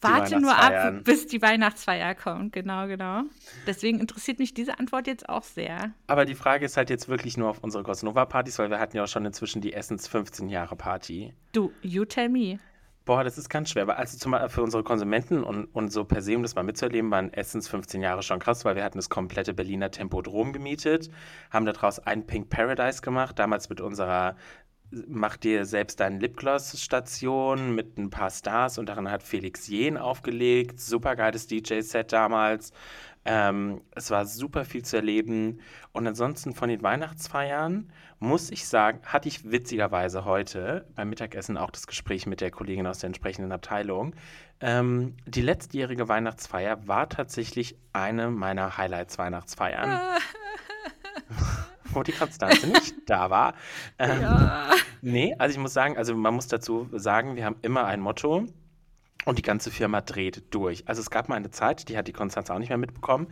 warte 0.00 0.40
nur 0.40 0.56
ab, 0.56 1.04
bis 1.04 1.26
die 1.26 1.42
Weihnachtsfeier 1.42 2.14
kommt. 2.14 2.52
Genau, 2.52 2.86
genau. 2.86 3.22
Deswegen 3.66 4.00
interessiert 4.00 4.38
mich 4.38 4.54
diese 4.54 4.78
Antwort 4.78 5.06
jetzt 5.06 5.28
auch 5.28 5.42
sehr. 5.42 5.92
Aber 6.06 6.24
die 6.24 6.34
Frage 6.34 6.64
ist 6.64 6.76
halt 6.76 6.90
jetzt 6.90 7.08
wirklich 7.08 7.36
nur 7.36 7.50
auf 7.50 7.58
unsere 7.62 7.82
Cosnova-Partys, 7.82 8.58
weil 8.58 8.70
wir 8.70 8.78
hatten 8.78 8.96
ja 8.96 9.04
auch 9.04 9.08
schon 9.08 9.24
inzwischen 9.24 9.60
die 9.60 9.72
Essens 9.72 10.08
15-Jahre-Party. 10.10 11.32
Du, 11.52 11.72
you 11.82 12.04
tell 12.04 12.28
me. 12.28 12.58
Boah, 13.08 13.24
das 13.24 13.38
ist 13.38 13.48
ganz 13.48 13.70
schwer. 13.70 13.88
Also 13.98 14.18
zum 14.18 14.32
Beispiel 14.32 14.50
für 14.50 14.62
unsere 14.62 14.82
Konsumenten 14.82 15.42
und, 15.42 15.64
und 15.74 15.90
so 15.90 16.04
per 16.04 16.20
se, 16.20 16.36
um 16.36 16.42
das 16.42 16.54
mal 16.54 16.62
mitzuerleben, 16.62 17.10
waren 17.10 17.32
Essens 17.32 17.66
15 17.66 18.02
Jahre 18.02 18.22
schon 18.22 18.38
krass, 18.38 18.66
weil 18.66 18.76
wir 18.76 18.84
hatten 18.84 18.98
das 18.98 19.08
komplette 19.08 19.54
Berliner 19.54 19.90
Tempodrom 19.90 20.52
gemietet, 20.52 21.08
haben 21.50 21.64
daraus 21.64 22.00
ein 22.00 22.26
Pink 22.26 22.50
Paradise 22.50 23.00
gemacht, 23.00 23.38
damals 23.38 23.70
mit 23.70 23.80
unserer 23.80 24.36
Mach 24.90 25.36
dir 25.36 25.66
selbst 25.66 26.00
deine 26.00 26.18
Lipgloss-Station 26.18 27.74
mit 27.74 27.98
ein 27.98 28.08
paar 28.08 28.30
Stars 28.30 28.78
und 28.78 28.88
darin 28.88 29.10
hat 29.10 29.22
Felix 29.22 29.68
Jen 29.68 29.98
aufgelegt. 29.98 30.80
Super 30.80 31.14
geiles 31.14 31.46
DJ-Set 31.46 32.12
damals. 32.12 32.72
Ähm, 33.26 33.82
es 33.94 34.10
war 34.10 34.24
super 34.24 34.64
viel 34.64 34.82
zu 34.82 34.96
erleben. 34.96 35.60
Und 35.92 36.06
ansonsten 36.06 36.54
von 36.54 36.70
den 36.70 36.82
Weihnachtsfeiern 36.82 37.92
muss 38.18 38.50
ich 38.50 38.66
sagen, 38.66 39.00
hatte 39.04 39.28
ich 39.28 39.50
witzigerweise 39.50 40.24
heute 40.24 40.86
beim 40.94 41.10
Mittagessen 41.10 41.58
auch 41.58 41.70
das 41.70 41.86
Gespräch 41.86 42.26
mit 42.26 42.40
der 42.40 42.50
Kollegin 42.50 42.86
aus 42.86 43.00
der 43.00 43.08
entsprechenden 43.08 43.52
Abteilung. 43.52 44.14
Ähm, 44.60 45.16
die 45.26 45.42
letztjährige 45.42 46.08
Weihnachtsfeier 46.08 46.88
war 46.88 47.10
tatsächlich 47.10 47.76
eine 47.92 48.30
meiner 48.30 48.78
Highlights-Weihnachtsfeiern. 48.78 50.00
Wo 51.92 52.02
die 52.02 52.12
Konstanze 52.12 52.66
nicht 52.68 52.94
da 53.06 53.30
war. 53.30 53.54
Ähm, 53.98 54.20
ja. 54.22 54.70
Nee, 55.02 55.34
also 55.38 55.52
ich 55.52 55.58
muss 55.58 55.72
sagen, 55.72 55.96
also 55.96 56.14
man 56.14 56.34
muss 56.34 56.48
dazu 56.48 56.88
sagen, 56.92 57.36
wir 57.36 57.44
haben 57.44 57.56
immer 57.62 57.84
ein 57.84 58.00
Motto. 58.00 58.46
Und 59.24 59.36
die 59.36 59.42
ganze 59.42 59.70
Firma 59.70 60.00
dreht 60.00 60.54
durch. 60.54 60.88
Also 60.88 61.02
es 61.02 61.10
gab 61.10 61.28
mal 61.28 61.34
eine 61.34 61.50
Zeit, 61.50 61.88
die 61.88 61.98
hat 61.98 62.08
die 62.08 62.12
Konstanz 62.12 62.48
auch 62.50 62.58
nicht 62.58 62.70
mehr 62.70 62.78
mitbekommen. 62.78 63.26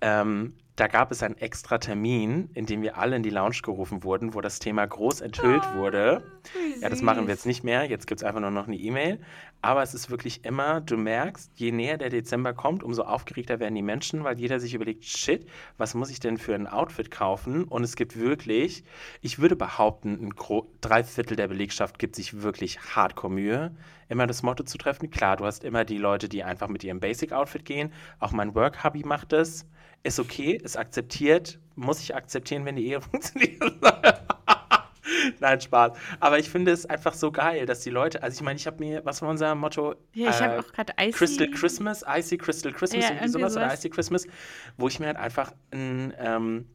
Ähm, 0.00 0.54
da 0.76 0.86
gab 0.86 1.12
es 1.12 1.22
einen 1.22 1.36
extra 1.36 1.76
Termin, 1.76 2.48
in 2.54 2.64
dem 2.64 2.80
wir 2.80 2.96
alle 2.96 3.16
in 3.16 3.22
die 3.22 3.30
Lounge 3.30 3.58
gerufen 3.62 4.04
wurden, 4.04 4.32
wo 4.32 4.40
das 4.40 4.58
Thema 4.58 4.86
groß 4.86 5.20
enthüllt 5.20 5.62
oh, 5.74 5.78
wurde. 5.78 6.22
Ja, 6.80 6.88
das 6.88 7.02
machen 7.02 7.26
wir 7.26 7.34
jetzt 7.34 7.44
nicht 7.44 7.62
mehr. 7.62 7.84
Jetzt 7.84 8.06
gibt 8.06 8.20
es 8.20 8.24
einfach 8.26 8.40
nur 8.40 8.50
noch 8.50 8.68
eine 8.68 8.76
E-Mail. 8.76 9.20
Aber 9.60 9.82
es 9.82 9.92
ist 9.92 10.10
wirklich 10.10 10.44
immer, 10.44 10.80
du 10.80 10.96
merkst, 10.96 11.52
je 11.56 11.72
näher 11.72 11.98
der 11.98 12.08
Dezember 12.08 12.54
kommt, 12.54 12.82
umso 12.82 13.02
aufgeregter 13.02 13.60
werden 13.60 13.74
die 13.74 13.82
Menschen, 13.82 14.24
weil 14.24 14.40
jeder 14.40 14.58
sich 14.60 14.72
überlegt, 14.72 15.04
shit, 15.04 15.46
was 15.76 15.94
muss 15.94 16.10
ich 16.10 16.20
denn 16.20 16.38
für 16.38 16.54
ein 16.54 16.66
Outfit 16.66 17.10
kaufen? 17.10 17.64
Und 17.64 17.84
es 17.84 17.94
gibt 17.94 18.18
wirklich, 18.18 18.82
ich 19.20 19.38
würde 19.38 19.54
behaupten, 19.54 20.14
ein 20.14 20.34
drei 20.80 21.04
Viertel 21.04 21.36
der 21.36 21.48
Belegschaft 21.48 21.98
gibt 21.98 22.16
sich 22.16 22.42
wirklich 22.42 22.80
hardcore 22.80 23.32
Mühe, 23.32 23.76
immer 24.08 24.26
das 24.26 24.42
Motto 24.42 24.64
zu 24.64 24.78
treffen. 24.78 25.10
Klar, 25.10 25.36
du 25.36 25.44
hast 25.44 25.64
immer 25.64 25.84
die 25.84 25.98
Leute, 25.98 26.30
die 26.30 26.42
einfach 26.42 26.68
mit 26.68 26.82
ihrem 26.82 26.98
Basic-Outfit 26.98 27.64
gehen. 27.66 27.92
Auch 28.18 28.32
mein 28.32 28.54
Work-Hubby 28.54 29.04
macht 29.04 29.32
das 29.32 29.66
ist 30.02 30.18
okay, 30.18 30.52
ist 30.62 30.76
akzeptiert, 30.76 31.58
muss 31.76 32.00
ich 32.00 32.14
akzeptieren, 32.14 32.64
wenn 32.64 32.76
die 32.76 32.86
Ehe 32.86 33.00
funktioniert. 33.10 33.60
Nein, 35.40 35.60
Spaß. 35.60 35.92
Aber 36.20 36.38
ich 36.38 36.50
finde 36.50 36.72
es 36.72 36.86
einfach 36.86 37.14
so 37.14 37.30
geil, 37.30 37.66
dass 37.66 37.80
die 37.80 37.90
Leute, 37.90 38.22
also 38.22 38.36
ich 38.36 38.42
meine, 38.42 38.56
ich 38.56 38.66
habe 38.66 38.78
mir, 38.78 39.04
was 39.04 39.22
war 39.22 39.28
unser 39.28 39.54
Motto? 39.54 39.94
Ja, 40.14 40.30
ich 40.30 40.40
äh, 40.40 40.44
habe 40.44 40.60
auch 40.60 40.72
gerade 40.72 40.92
Icy. 40.98 41.12
Crystal 41.12 41.50
Christmas, 41.50 42.04
Icy 42.06 42.38
Crystal 42.38 42.72
Christmas, 42.72 43.04
ja, 43.04 43.10
irgendwie 43.10 43.28
sowas, 43.28 43.52
sowas, 43.52 43.66
oder 43.66 43.74
Icy 43.74 43.90
Christmas, 43.90 44.26
wo 44.76 44.88
ich 44.88 44.98
mir 45.00 45.06
halt 45.06 45.16
einfach 45.16 45.52
ein, 45.70 46.14
ähm, 46.18 46.66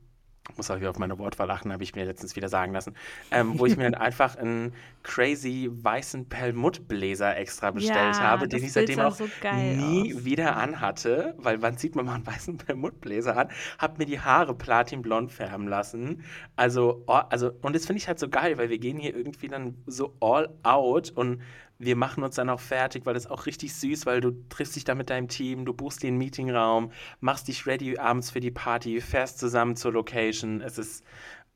muss 0.55 0.71
auch 0.71 0.77
wieder 0.77 0.89
auf 0.89 0.99
meine 0.99 1.17
Wortwahl 1.19 1.49
achten, 1.51 1.73
habe 1.73 1.83
ich 1.83 1.95
mir 1.95 2.05
letztens 2.05 2.35
wieder 2.35 2.49
sagen 2.49 2.73
lassen, 2.73 2.95
ähm, 3.31 3.59
wo 3.59 3.65
ich 3.65 3.75
mir 3.75 3.83
dann 3.89 3.95
einfach 3.95 4.35
einen 4.35 4.73
crazy 5.03 5.69
weißen 5.71 6.27
Perlmuttbläser 6.27 7.37
extra 7.37 7.71
bestellt 7.71 8.15
ja, 8.15 8.19
habe, 8.19 8.47
den 8.47 8.63
ich 8.63 8.73
seitdem 8.73 8.99
auch 8.99 9.15
so 9.15 9.27
nie 9.53 10.13
aus. 10.13 10.25
wieder 10.25 10.57
anhatte, 10.57 11.35
weil 11.37 11.61
wann 11.61 11.77
sieht 11.77 11.95
man 11.95 12.05
mal 12.05 12.15
einen 12.15 12.27
weißen 12.27 12.57
Perlmuttbläser 12.65 13.37
an, 13.37 13.49
habe 13.77 13.99
mir 13.99 14.05
die 14.05 14.19
Haare 14.19 14.53
platinblond 14.55 15.31
färben 15.31 15.67
lassen. 15.67 16.23
Also, 16.55 17.03
oh, 17.07 17.13
also 17.29 17.51
und 17.61 17.75
das 17.75 17.85
finde 17.85 17.99
ich 17.99 18.07
halt 18.07 18.19
so 18.19 18.29
geil, 18.29 18.57
weil 18.57 18.69
wir 18.69 18.79
gehen 18.79 18.97
hier 18.97 19.15
irgendwie 19.15 19.47
dann 19.47 19.75
so 19.85 20.15
all 20.19 20.49
out 20.63 21.11
und 21.11 21.41
wir 21.79 21.95
machen 21.95 22.23
uns 22.23 22.35
dann 22.35 22.49
auch 22.49 22.59
fertig, 22.59 23.05
weil 23.05 23.13
das 23.13 23.27
auch 23.27 23.45
richtig 23.45 23.75
süß, 23.75 24.05
weil 24.05 24.21
du 24.21 24.31
triffst 24.49 24.75
dich 24.75 24.83
da 24.83 24.95
mit 24.95 25.09
deinem 25.09 25.27
Team, 25.27 25.65
du 25.65 25.73
buchst 25.73 26.03
den 26.03 26.17
Meetingraum, 26.17 26.91
machst 27.19 27.47
dich 27.47 27.65
ready 27.65 27.97
abends 27.97 28.31
für 28.31 28.39
die 28.39 28.51
Party, 28.51 28.99
fährst 29.01 29.39
zusammen 29.39 29.75
zur 29.75 29.93
Location. 29.93 30.61
Es 30.61 30.77
ist, 30.77 31.03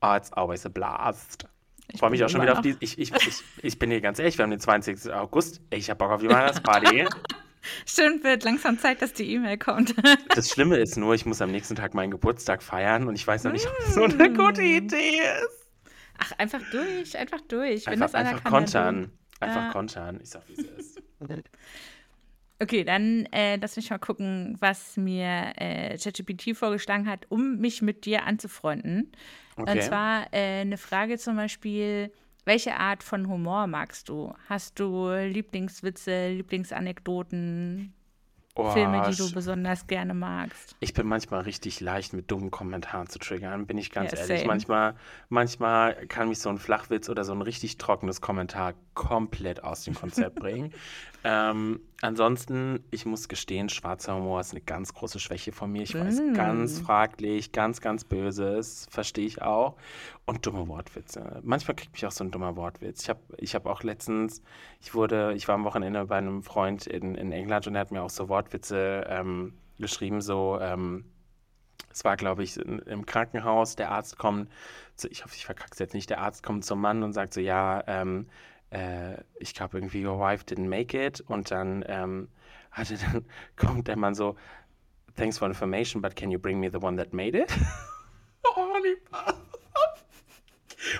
oh, 0.00 0.14
it's 0.14 0.32
always 0.32 0.64
a 0.64 0.68
blast. 0.68 1.46
Ich 1.92 2.00
freue 2.00 2.10
mich 2.10 2.24
auch 2.24 2.28
schon 2.28 2.42
wieder 2.42 2.52
auf 2.52 2.60
die. 2.60 2.76
Ich, 2.80 2.98
ich, 2.98 3.12
ich, 3.12 3.42
ich 3.62 3.78
bin 3.78 3.90
hier 3.90 4.00
ganz 4.00 4.18
ehrlich, 4.18 4.38
wir 4.38 4.44
haben 4.44 4.50
den 4.50 4.60
20. 4.60 5.12
August. 5.12 5.60
Ich 5.70 5.90
habe 5.90 5.98
Bock 5.98 6.12
auf 6.12 6.20
die 6.20 6.28
Weihnachtsparty. 6.28 7.06
Stimmt, 7.86 8.24
wird 8.24 8.44
langsam 8.44 8.78
Zeit, 8.78 9.02
dass 9.02 9.12
die 9.12 9.32
E-Mail 9.34 9.56
kommt. 9.56 9.94
das 10.34 10.50
Schlimme 10.50 10.78
ist 10.78 10.96
nur, 10.96 11.14
ich 11.14 11.26
muss 11.26 11.40
am 11.40 11.50
nächsten 11.50 11.76
Tag 11.76 11.94
meinen 11.94 12.10
Geburtstag 12.10 12.62
feiern 12.62 13.06
und 13.06 13.14
ich 13.14 13.26
weiß 13.26 13.44
noch 13.44 13.52
nicht, 13.52 13.66
ob 13.66 13.76
das 13.78 13.94
so 13.94 14.04
eine 14.04 14.32
gute 14.32 14.62
Idee 14.62 15.20
ist. 15.42 15.68
Ach, 16.18 16.32
einfach 16.38 16.60
durch, 16.70 17.16
einfach 17.16 17.40
durch. 17.42 17.86
Wenn 17.86 17.94
einfach, 17.94 18.06
das 18.06 18.14
einfach 18.14 18.42
kann, 18.42 18.52
kontern. 18.52 19.12
Einfach 19.42 19.68
äh, 19.68 19.72
kontern. 19.72 20.20
Ich 20.22 20.30
sag, 20.30 20.48
wie 20.48 20.54
es 20.54 20.64
ist. 20.64 21.02
Okay, 22.62 22.84
dann 22.84 23.26
äh, 23.32 23.56
lass 23.56 23.74
mich 23.74 23.90
mal 23.90 23.98
gucken, 23.98 24.56
was 24.60 24.96
mir 24.96 25.52
äh, 25.56 25.98
ChatGPT 25.98 26.56
vorgeschlagen 26.56 27.08
hat, 27.08 27.26
um 27.28 27.56
mich 27.56 27.82
mit 27.82 28.04
dir 28.04 28.24
anzufreunden. 28.24 29.10
Okay. 29.56 29.72
Und 29.72 29.82
zwar 29.82 30.32
äh, 30.32 30.60
eine 30.60 30.78
Frage 30.78 31.18
zum 31.18 31.34
Beispiel, 31.34 32.12
welche 32.44 32.76
Art 32.76 33.02
von 33.02 33.28
Humor 33.28 33.66
magst 33.66 34.08
du? 34.08 34.32
Hast 34.48 34.78
du 34.78 35.10
Lieblingswitze, 35.10 36.28
Lieblingsanekdoten? 36.30 37.92
Oh, 38.54 38.70
Filme, 38.70 39.08
die 39.08 39.16
du 39.16 39.32
besonders 39.32 39.86
gerne 39.86 40.12
magst. 40.12 40.76
Ich 40.78 40.92
bin 40.92 41.06
manchmal 41.06 41.40
richtig 41.40 41.80
leicht 41.80 42.12
mit 42.12 42.30
dummen 42.30 42.50
Kommentaren 42.50 43.08
zu 43.08 43.18
triggern, 43.18 43.66
bin 43.66 43.78
ich 43.78 43.90
ganz 43.90 44.12
ja, 44.12 44.18
ehrlich. 44.18 44.46
Manchmal, 44.46 44.94
manchmal 45.30 46.06
kann 46.06 46.28
mich 46.28 46.38
so 46.38 46.50
ein 46.50 46.58
Flachwitz 46.58 47.08
oder 47.08 47.24
so 47.24 47.32
ein 47.32 47.40
richtig 47.40 47.78
trockenes 47.78 48.20
Kommentar 48.20 48.74
komplett 48.92 49.64
aus 49.64 49.84
dem 49.84 49.94
Konzept 49.94 50.34
bringen. 50.40 50.74
Ähm, 51.24 51.80
ansonsten, 52.00 52.82
ich 52.90 53.06
muss 53.06 53.28
gestehen, 53.28 53.68
schwarzer 53.68 54.16
Humor 54.16 54.40
ist 54.40 54.52
eine 54.52 54.60
ganz 54.60 54.92
große 54.92 55.20
Schwäche 55.20 55.52
von 55.52 55.70
mir. 55.70 55.82
Ich 55.82 55.94
weiß, 55.94 56.20
mm. 56.20 56.34
ganz 56.34 56.80
fraglich, 56.80 57.52
ganz, 57.52 57.80
ganz 57.80 58.04
böses, 58.04 58.86
verstehe 58.90 59.26
ich 59.26 59.40
auch. 59.40 59.76
Und 60.26 60.44
dumme 60.46 60.66
Wortwitze. 60.66 61.40
Manchmal 61.44 61.76
kriegt 61.76 61.92
mich 61.92 62.04
auch 62.06 62.10
so 62.10 62.24
ein 62.24 62.30
dummer 62.30 62.56
Wortwitz. 62.56 63.02
Ich 63.02 63.08
habe 63.08 63.20
ich 63.36 63.54
hab 63.54 63.66
auch 63.66 63.82
letztens, 63.82 64.42
ich 64.80 64.94
wurde, 64.94 65.34
ich 65.34 65.46
war 65.46 65.54
am 65.54 65.64
Wochenende 65.64 66.04
bei 66.06 66.18
einem 66.18 66.42
Freund 66.42 66.86
in, 66.86 67.14
in 67.14 67.30
England 67.30 67.66
und 67.66 67.76
er 67.76 67.82
hat 67.82 67.92
mir 67.92 68.02
auch 68.02 68.10
so 68.10 68.28
Wortwitze 68.28 69.04
ähm, 69.08 69.54
geschrieben, 69.78 70.20
so, 70.20 70.58
ähm, 70.60 71.04
es 71.92 72.04
war, 72.04 72.16
glaube 72.16 72.42
ich, 72.42 72.56
in, 72.56 72.78
im 72.80 73.06
Krankenhaus, 73.06 73.76
der 73.76 73.90
Arzt 73.90 74.18
kommt, 74.18 74.50
ich 75.10 75.24
hoffe, 75.24 75.34
ich 75.36 75.44
verkacke 75.44 75.70
es 75.72 75.78
jetzt 75.78 75.94
nicht, 75.94 76.10
der 76.10 76.20
Arzt 76.20 76.42
kommt 76.42 76.64
zum 76.64 76.80
Mann 76.80 77.02
und 77.02 77.12
sagt 77.12 77.34
so, 77.34 77.40
ja, 77.40 77.82
ähm, 77.86 78.28
äh, 78.72 79.22
ich 79.38 79.54
glaube 79.54 79.78
irgendwie 79.78 80.04
Your 80.04 80.18
Wife 80.18 80.44
Didn't 80.44 80.68
Make 80.68 81.06
It 81.06 81.20
und 81.20 81.50
dann 81.50 81.84
ähm, 81.86 82.28
hatte 82.70 82.96
dann 82.96 83.24
kommt 83.56 83.88
der 83.88 83.96
Mann 83.96 84.14
so, 84.14 84.36
Thanks 85.14 85.36
for 85.36 85.46
information, 85.46 86.00
but 86.00 86.16
can 86.16 86.30
you 86.30 86.38
bring 86.38 86.58
me 86.58 86.70
the 86.70 86.78
one 86.78 86.96
that 86.96 87.12
made 87.12 87.36
it? 87.36 87.52
oh, 88.56 88.78
lieber. 88.82 89.41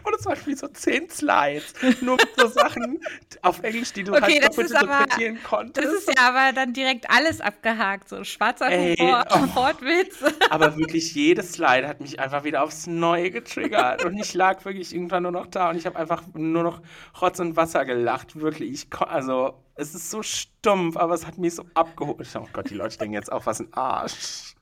Und 0.04 0.14
es 0.14 0.22
Das 0.22 0.26
waren 0.26 0.46
wie 0.46 0.54
so 0.54 0.68
zehn 0.68 1.08
Slides. 1.10 1.74
Nur 2.00 2.16
mit 2.16 2.28
so 2.36 2.48
Sachen 2.48 3.00
auf 3.42 3.62
Englisch, 3.62 3.92
die 3.92 4.04
du 4.04 4.12
okay, 4.12 4.40
halt 4.40 4.44
doppelt 4.44 4.70
interpretieren 4.70 5.38
aber, 5.38 5.56
konntest. 5.56 5.86
Das 5.86 5.94
ist 5.94 6.08
ja 6.16 6.28
aber 6.28 6.52
dann 6.52 6.72
direkt 6.72 7.10
alles 7.10 7.40
abgehakt. 7.40 8.08
So 8.08 8.22
schwarzer 8.22 8.70
Ey, 8.70 8.96
Humor, 8.96 9.24
oh. 9.30 9.56
Wortwitz. 9.56 10.18
Aber 10.50 10.76
wirklich 10.76 11.14
jedes 11.14 11.52
Slide 11.54 11.88
hat 11.88 12.00
mich 12.00 12.20
einfach 12.20 12.44
wieder 12.44 12.62
aufs 12.62 12.86
Neue 12.86 13.30
getriggert. 13.30 14.04
Und 14.04 14.16
ich 14.16 14.34
lag 14.34 14.64
wirklich 14.64 14.94
irgendwann 14.94 15.24
nur 15.24 15.32
noch 15.32 15.46
da 15.46 15.70
und 15.70 15.76
ich 15.76 15.86
habe 15.86 15.98
einfach 15.98 16.22
nur 16.34 16.62
noch 16.62 16.82
Rotz 17.20 17.40
und 17.40 17.56
Wasser 17.56 17.84
gelacht. 17.84 18.40
Wirklich. 18.40 18.70
Ich, 18.72 19.00
also, 19.00 19.54
es 19.74 19.94
ist 19.94 20.10
so 20.10 20.22
stumpf, 20.22 20.96
aber 20.96 21.14
es 21.14 21.26
hat 21.26 21.38
mich 21.38 21.54
so 21.54 21.64
abgeholt. 21.74 22.28
Oh 22.36 22.46
Gott, 22.52 22.70
die 22.70 22.74
Leute 22.74 22.98
denken 22.98 23.14
jetzt 23.14 23.32
auch, 23.32 23.46
was 23.46 23.60
ein 23.60 23.72
Arsch. 23.72 24.54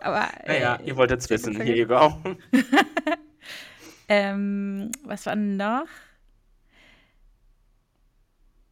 Aber. 0.00 0.28
Naja, 0.46 0.76
äh, 0.76 0.88
ihr 0.88 0.96
wolltet 0.96 1.20
es 1.20 1.30
wissen. 1.30 1.60
Here 1.60 1.76
you 1.76 1.86
go. 1.86 2.16
ähm, 4.08 4.90
was 5.04 5.26
war 5.26 5.36
noch? 5.36 5.86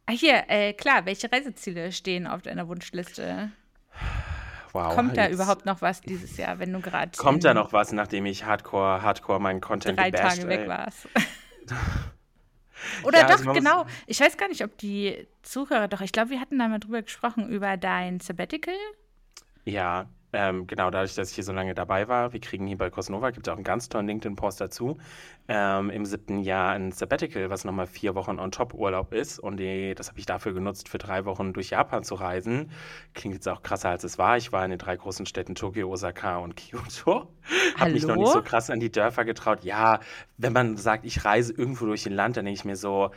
Ah, 0.07 0.11
hier, 0.11 0.43
äh, 0.49 0.73
klar, 0.73 1.05
welche 1.05 1.31
Reiseziele 1.31 1.91
stehen 1.91 2.27
auf 2.27 2.43
deiner 2.43 2.67
Wunschliste? 2.67 3.51
Wow, 4.71 4.93
Kommt 4.93 5.17
da 5.17 5.29
überhaupt 5.29 5.65
noch 5.65 5.81
was 5.81 6.01
dieses 6.01 6.37
Jahr, 6.37 6.59
wenn 6.59 6.73
du 6.73 6.81
gerade. 6.81 7.11
Kommt 7.17 7.43
da 7.43 7.53
noch 7.53 7.71
was, 7.73 7.91
nachdem 7.93 8.25
ich 8.25 8.43
Hardcore, 8.43 9.01
Hardcore 9.01 9.39
meinen 9.39 9.61
Content 9.61 9.97
drei 9.97 10.11
gebasht, 10.11 10.41
Tage 10.41 10.51
ey. 10.51 10.59
weg 10.59 10.67
warst? 10.67 11.07
Oder 13.03 13.19
ja, 13.19 13.27
doch, 13.27 13.37
also 13.39 13.53
genau. 13.53 13.85
Ich 14.05 14.19
weiß 14.19 14.37
gar 14.37 14.49
nicht, 14.49 14.63
ob 14.63 14.77
die 14.77 15.27
Zuhörer, 15.43 15.87
doch, 15.87 16.01
ich 16.01 16.11
glaube, 16.11 16.31
wir 16.31 16.41
hatten 16.41 16.59
da 16.59 16.67
mal 16.67 16.79
drüber 16.79 17.01
gesprochen, 17.01 17.47
über 17.49 17.77
dein 17.77 18.19
Sabbatical. 18.19 18.75
Ja, 19.63 20.07
ähm, 20.35 20.67
genau, 20.67 20.91
dadurch, 20.91 21.15
dass 21.15 21.29
ich 21.29 21.35
hier 21.35 21.45
so 21.45 21.53
lange 21.53 21.73
dabei 21.73 22.09
war, 22.09 22.33
wir 22.33 22.41
kriegen 22.41 22.67
hier 22.67 22.77
bei 22.77 22.89
Cosnova, 22.89 23.31
gibt 23.31 23.47
es 23.47 23.51
auch 23.51 23.55
einen 23.55 23.63
ganz 23.63 23.87
tollen 23.87 24.05
LinkedIn-Post 24.07 24.59
dazu, 24.59 24.97
ähm, 25.47 25.89
im 25.89 26.03
siebten 26.05 26.39
Jahr 26.39 26.73
ein 26.73 26.91
Sabbatical, 26.91 27.49
was 27.49 27.63
nochmal 27.63 27.87
vier 27.87 28.15
Wochen 28.15 28.37
on 28.37 28.51
top 28.51 28.73
Urlaub 28.73 29.13
ist. 29.13 29.39
Und 29.39 29.57
die, 29.57 29.95
das 29.95 30.09
habe 30.09 30.19
ich 30.19 30.25
dafür 30.25 30.53
genutzt, 30.53 30.89
für 30.89 30.97
drei 30.97 31.23
Wochen 31.23 31.53
durch 31.53 31.69
Japan 31.69 32.03
zu 32.03 32.15
reisen. 32.15 32.69
Klingt 33.13 33.33
jetzt 33.33 33.47
auch 33.47 33.63
krasser, 33.63 33.89
als 33.89 34.03
es 34.03 34.17
war. 34.17 34.35
Ich 34.35 34.51
war 34.51 34.65
in 34.65 34.71
den 34.71 34.79
drei 34.79 34.97
großen 34.97 35.25
Städten 35.25 35.55
Tokio, 35.55 35.89
Osaka 35.89 36.37
und 36.39 36.57
Kyoto. 36.57 37.29
Habe 37.79 37.91
mich 37.91 38.05
noch 38.05 38.17
nicht 38.17 38.33
so 38.33 38.41
krass 38.41 38.69
an 38.69 38.81
die 38.81 38.91
Dörfer 38.91 39.23
getraut. 39.23 39.63
Ja, 39.63 40.01
wenn 40.37 40.51
man 40.51 40.75
sagt, 40.75 41.05
ich 41.05 41.23
reise 41.23 41.53
irgendwo 41.53 41.85
durch 41.85 42.05
ein 42.05 42.13
Land, 42.13 42.35
dann 42.35 42.43
denke 42.43 42.59
ich 42.59 42.65
mir 42.65 42.75
so, 42.75 43.11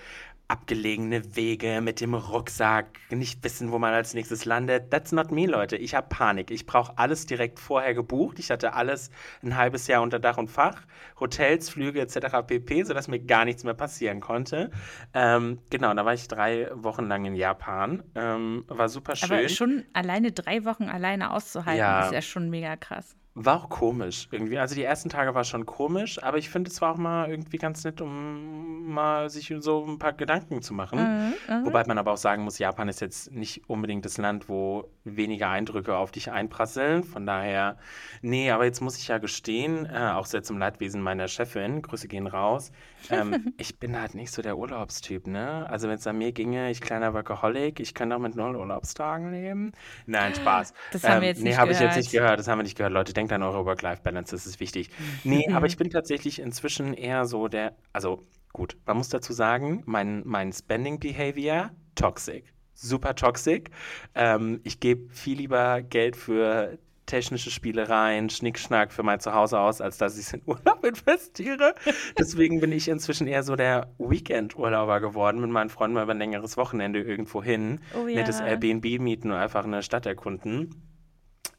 abgelegene 0.49 1.37
Wege 1.37 1.83
mit 1.83 2.01
dem 2.01 2.15
Rucksack, 2.15 2.87
nicht 3.11 3.45
wissen, 3.45 3.71
wo 3.71 3.79
man 3.79 3.93
als 3.93 4.15
nächstes 4.15 4.47
landet. 4.47 4.91
That's 4.91 5.13
not 5.13 5.31
me, 5.31 5.47
Leute. 5.47 5.77
Ich 5.77 5.95
habe 5.95 6.09
Panik. 6.09 6.51
Ich 6.51 6.65
brauche 6.65 6.97
alles 6.97 7.27
direkt 7.27 7.61
vorher 7.61 7.93
gebucht. 7.93 8.39
Ich 8.39 8.51
hatte 8.51 8.73
alles 8.73 9.11
ein 9.43 9.57
halbes 9.57 9.87
Jahr 9.87 10.01
unter 10.01 10.19
Dach 10.19 10.39
und 10.39 10.49
Fach. 10.49 10.81
Hotels, 11.21 11.69
Flüge 11.69 12.01
etc. 12.01 12.47
pp., 12.47 12.85
sodass 12.85 13.09
mir 13.09 13.21
gar 13.21 13.45
nichts 13.45 13.63
mehr 13.63 13.75
passieren 13.75 14.21
konnte. 14.21 14.71
Ähm, 15.13 15.59
genau, 15.69 15.93
da 15.93 16.07
war 16.07 16.15
ich 16.15 16.27
drei 16.29 16.71
Wochen 16.73 17.05
lang 17.05 17.27
in 17.27 17.35
Japan. 17.35 18.03
Ähm, 18.15 18.65
war 18.69 18.89
super 18.89 19.17
schön. 19.17 19.31
Aber 19.31 19.49
schon 19.51 19.85
alleine 19.93 20.33
drei 20.33 20.65
Wochen 20.65 20.85
alleine 20.85 21.35
auszuhalten, 21.35 21.79
ja. 21.79 22.07
ist 22.07 22.13
ja 22.13 22.23
schon 22.23 22.49
mega 22.49 22.77
krass. 22.77 23.17
War 23.41 23.63
auch 23.63 23.69
komisch 23.69 24.27
irgendwie. 24.33 24.59
Also 24.59 24.75
die 24.75 24.83
ersten 24.83 25.11
Tage 25.11 25.33
war 25.33 25.45
schon 25.45 25.65
komisch, 25.65 26.21
aber 26.21 26.39
ich 26.39 26.51
finde, 26.51 26.71
es 26.71 26.81
war 26.81 26.95
auch 26.95 26.97
mal 26.97 27.31
irgendwie 27.31 27.59
ganz 27.59 27.85
nett, 27.85 28.01
um 28.01 28.93
mal 28.93 29.31
sich 29.31 29.55
so 29.61 29.87
ein 29.87 30.01
paar 30.01 30.13
Gedanken 30.13 30.61
zu 30.61 30.75
machen. 30.75 30.99
Mhm, 30.99 31.35
mhm, 31.49 31.67
Wobei 31.67 31.85
man 31.87 31.99
aber 31.99 32.15
auch 32.15 32.19
sagen 32.19 32.43
muss, 32.43 32.59
Japan 32.59 32.89
ist 32.89 33.01
jetzt 33.01 33.31
nicht 33.31 33.69
unbedingt 33.71 34.05
das 34.05 34.19
Land, 34.19 34.49
wo 34.49 34.91
weniger 35.05 35.51
Eindrücke 35.51 35.97
auf 35.97 36.11
dich 36.11 36.33
einprasseln. 36.33 37.05
Von 37.05 37.27
daher, 37.27 37.79
nee, 38.23 38.51
aber 38.51 38.65
jetzt 38.65 38.81
muss 38.81 38.99
ich 38.99 39.07
ja 39.07 39.19
gestehen, 39.19 39.87
äh, 39.87 40.11
auch 40.15 40.27
sehr 40.27 40.43
zum 40.43 40.59
Leidwesen 40.59 41.01
meiner 41.01 41.29
Chefin, 41.29 41.81
Grüße 41.81 42.09
gehen 42.09 42.27
raus, 42.27 42.73
ähm, 43.11 43.53
ich 43.59 43.79
bin 43.79 44.01
halt 44.01 44.15
nicht 44.15 44.33
so 44.33 44.43
der 44.43 44.59
Urlaubstyp, 44.59 45.27
ne? 45.27 45.67
Also 45.69 45.89
wenn 45.89 45.97
es 45.97 46.07
an 46.07 46.19
mir 46.19 46.33
ginge, 46.33 46.71
ich 46.71 46.81
kleiner 46.81 47.15
Workaholic, 47.15 47.81
ich 47.81 47.95
könnte 47.95 48.17
auch 48.17 48.21
mit 48.21 48.35
null 48.35 48.57
Urlaubstagen 48.57 49.31
leben. 49.31 49.73
Nein, 50.07 50.35
Spaß. 50.35 50.73
Das 50.93 51.05
haben 51.05 51.17
ähm, 51.17 51.21
wir 51.21 51.29
jetzt 51.29 51.39
nee, 51.39 51.51
nicht 51.51 51.57
gehört. 51.57 51.69
Nee, 51.69 51.73
habe 51.73 51.73
ich 51.73 51.81
jetzt 51.81 51.97
nicht 51.97 52.13
gehört, 52.13 52.39
das 52.39 52.49
haben 52.49 52.59
wir 52.59 52.63
nicht 52.65 52.77
gehört. 52.77 52.93
Leute, 52.93 53.13
denkt 53.13 53.28
denkt 53.29 53.33
an 53.33 53.43
eure 53.43 53.65
Work-Life-Balance, 53.65 54.35
das 54.35 54.47
ist 54.47 54.61
wichtig. 54.61 54.91
Nee, 55.25 55.49
aber 55.53 55.67
ich 55.67 55.77
bin 55.77 55.91
tatsächlich 55.91 56.41
inzwischen 56.41 56.95
eher 56.95 57.27
so 57.27 57.49
der, 57.49 57.77
also 57.93 58.23
gut, 58.53 58.77
man 58.87 58.97
muss 58.97 59.09
dazu 59.09 59.33
sagen, 59.33 59.83
mein, 59.87 60.23
mein 60.25 60.53
Spending-Behavior, 60.53 61.71
toxic. 61.95 62.45
Super 62.75 63.15
toxic. 63.15 63.71
Ähm, 64.15 64.61
ich 64.63 64.81
gebe 64.81 65.13
viel 65.13 65.39
lieber 65.39 65.83
Geld 65.83 66.17
für 66.17 66.79
technische 67.07 67.51
Spielereien, 67.51 68.31
Schnickschnack 68.31 68.93
für 68.93 69.03
mein 69.03 69.19
Zuhause 69.19 69.59
aus, 69.59 69.81
als 69.81 69.99
dass 69.99 70.17
ich 70.17 70.27
es 70.27 70.33
in 70.35 70.43
Urlaub 70.47 70.85
investiere. 70.85 71.75
Deswegen 72.17 72.61
bin 72.61 72.71
ich 72.71 72.89
inzwischen 72.89 73.27
eher 73.27 73.43
so 73.43 73.57
der 73.57 73.93
Weekend-Urlauber 73.99 75.01
geworden, 75.01 75.41
mit 75.41 75.51
meinen 75.51 75.71
Freunden 75.71 75.95
mal 75.95 76.05
über 76.05 76.13
ein 76.13 76.19
längeres 76.19 76.57
Wochenende 76.57 77.01
irgendwo 77.01 77.43
hin, 77.43 77.81
oh, 78.01 78.07
ja. 78.07 78.17
nettes 78.17 78.41
Airbnb 78.41 79.01
mieten 79.01 79.31
und 79.31 79.37
einfach 79.37 79.65
eine 79.65 79.83
Stadt 79.83 80.07
erkunden. 80.07 80.71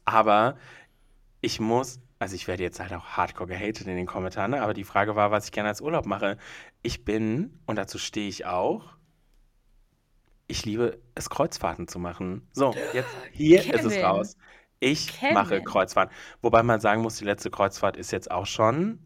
Aber 0.04 0.56
ich 1.40 1.60
muss, 1.60 2.00
also 2.18 2.34
ich 2.34 2.46
werde 2.48 2.62
jetzt 2.62 2.80
halt 2.80 2.92
auch 2.92 3.04
hardcore 3.04 3.48
gehatet 3.48 3.86
in 3.86 3.96
den 3.96 4.06
Kommentaren, 4.06 4.54
aber 4.54 4.74
die 4.74 4.84
Frage 4.84 5.16
war, 5.16 5.30
was 5.30 5.46
ich 5.46 5.52
gerne 5.52 5.68
als 5.68 5.80
Urlaub 5.80 6.06
mache. 6.06 6.36
Ich 6.82 7.04
bin, 7.04 7.58
und 7.66 7.76
dazu 7.76 7.98
stehe 7.98 8.28
ich 8.28 8.46
auch, 8.46 8.96
ich 10.46 10.64
liebe 10.64 11.00
es, 11.14 11.30
Kreuzfahrten 11.30 11.88
zu 11.88 11.98
machen. 11.98 12.48
So, 12.52 12.74
jetzt 12.92 13.08
hier 13.32 13.60
Kevin. 13.60 13.74
ist 13.74 13.84
es 13.84 14.02
raus. 14.02 14.36
Ich 14.80 15.18
Kevin. 15.18 15.34
mache 15.34 15.62
Kreuzfahrten. 15.62 16.14
Wobei 16.42 16.62
man 16.62 16.80
sagen 16.80 17.02
muss, 17.02 17.16
die 17.16 17.24
letzte 17.24 17.50
Kreuzfahrt 17.50 17.96
ist 17.96 18.10
jetzt 18.10 18.30
auch 18.30 18.46
schon 18.46 18.98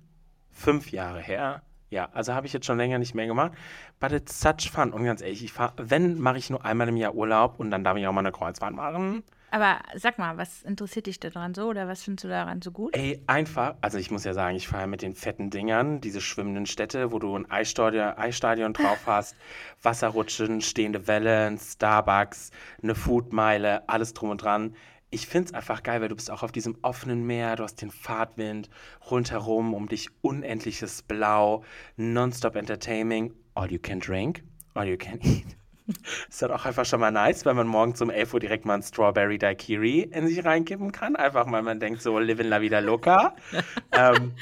fünf 0.51 0.91
Jahre 0.91 1.21
her. 1.21 1.63
Ja, 1.91 2.09
also 2.13 2.35
habe 2.35 2.47
ich 2.47 2.53
jetzt 2.53 2.67
schon 2.67 2.79
länger 2.79 2.99
nicht 2.99 3.15
mehr 3.15 3.27
gemacht. 3.27 3.53
But 4.01 4.13
it's 4.13 4.41
such 4.41 4.71
fun. 4.73 4.93
Und 4.93 5.05
ganz 5.05 5.21
ehrlich, 5.21 5.45
ich 5.45 5.53
fahr, 5.53 5.75
wenn, 5.77 6.19
mache 6.19 6.39
ich 6.39 6.51
nur 6.51 6.65
einmal 6.65 6.89
im 6.89 6.97
Jahr 6.97 7.15
Urlaub 7.15 7.61
und 7.61 7.71
dann 7.71 7.85
darf 7.85 7.97
ich 7.97 8.07
auch 8.07 8.13
mal 8.13 8.21
eine 8.21 8.33
Kreuzfahrt 8.33 8.75
machen. 8.75 9.23
Aber 9.55 9.79
sag 9.95 10.19
mal, 10.19 10.37
was 10.37 10.65
interessiert 10.65 11.07
dich 11.07 11.21
daran 11.21 11.55
so 11.55 11.69
oder 11.69 11.87
was 11.87 12.03
findest 12.03 12.25
du 12.25 12.29
daran 12.29 12.61
so 12.61 12.73
gut? 12.73 12.97
Ey, 12.97 13.23
einfach, 13.29 13.77
also 13.83 13.99
ich 13.99 14.11
muss 14.11 14.25
ja 14.25 14.35
sagen, 14.35 14.57
ich 14.57 14.67
fahre 14.67 14.89
mit 14.89 15.01
den 15.01 15.15
fetten 15.15 15.49
Dingern, 15.49 16.01
diese 16.01 16.21
schwimmenden 16.21 16.67
Städte, 16.67 17.13
wo 17.13 17.21
du 17.21 17.37
ein 17.37 17.49
Eisstadion, 17.49 18.19
Eisstadion 18.19 18.73
drauf 18.73 18.99
hast, 19.07 19.37
Wasserrutschen, 19.81 20.61
stehende 20.61 21.07
Wellen, 21.07 21.57
Starbucks, 21.57 22.51
eine 22.83 22.97
Foodmeile, 22.97 23.89
alles 23.89 24.13
drum 24.13 24.31
und 24.31 24.43
dran. 24.43 24.75
Ich 25.11 25.29
finde 25.29 25.51
es 25.51 25.55
einfach 25.55 25.85
geil, 25.85 26.01
weil 26.01 26.09
du 26.09 26.17
bist 26.17 26.33
auch 26.33 26.43
auf 26.43 26.51
diesem 26.51 26.77
offenen 26.83 27.25
Meer, 27.25 27.55
du 27.55 27.63
hast 27.63 27.81
den 27.81 27.93
Fahrtwind 27.93 28.69
rundherum, 29.09 29.73
um 29.73 29.89
dich 29.89 30.09
unendliches 30.21 31.03
Blau, 31.03 31.63
nonstop 31.97 32.57
Entertaining, 32.57 33.33
all 33.55 33.71
you 33.71 33.79
can 33.79 34.01
drink, 34.01 34.43
all 34.75 34.89
you 34.89 34.97
can 34.97 35.21
eat. 35.23 35.57
Ist 36.29 36.43
halt 36.43 36.53
auch 36.53 36.65
einfach 36.65 36.85
schon 36.85 37.01
mal 37.01 37.11
nice, 37.11 37.45
wenn 37.45 37.57
man 37.57 37.67
morgens 37.67 38.01
um 38.01 38.11
11 38.11 38.35
Uhr 38.35 38.41
direkt 38.41 38.65
mal 38.65 38.75
ein 38.75 38.83
Strawberry 38.83 39.39
Daiquiri 39.39 40.01
in 40.01 40.27
sich 40.27 40.45
reinkippen 40.45 40.93
kann. 40.93 41.17
Einfach 41.17 41.51
weil 41.51 41.63
man 41.63 41.81
denkt, 41.81 42.03
so, 42.03 42.19
live 42.19 42.41
in 42.41 42.49
la 42.49 42.61
vida 42.61 42.79
loca. 42.79 43.35
ähm, 43.93 44.33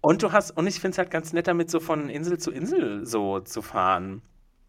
und 0.00 0.22
du 0.22 0.32
hast, 0.32 0.52
und 0.52 0.66
ich 0.66 0.80
finde 0.80 0.92
es 0.92 0.98
halt 0.98 1.10
ganz 1.10 1.32
nett, 1.32 1.46
damit 1.46 1.70
so 1.70 1.78
von 1.78 2.08
Insel 2.08 2.38
zu 2.38 2.50
Insel 2.50 3.06
so 3.06 3.40
zu 3.40 3.62
fahren. 3.62 4.22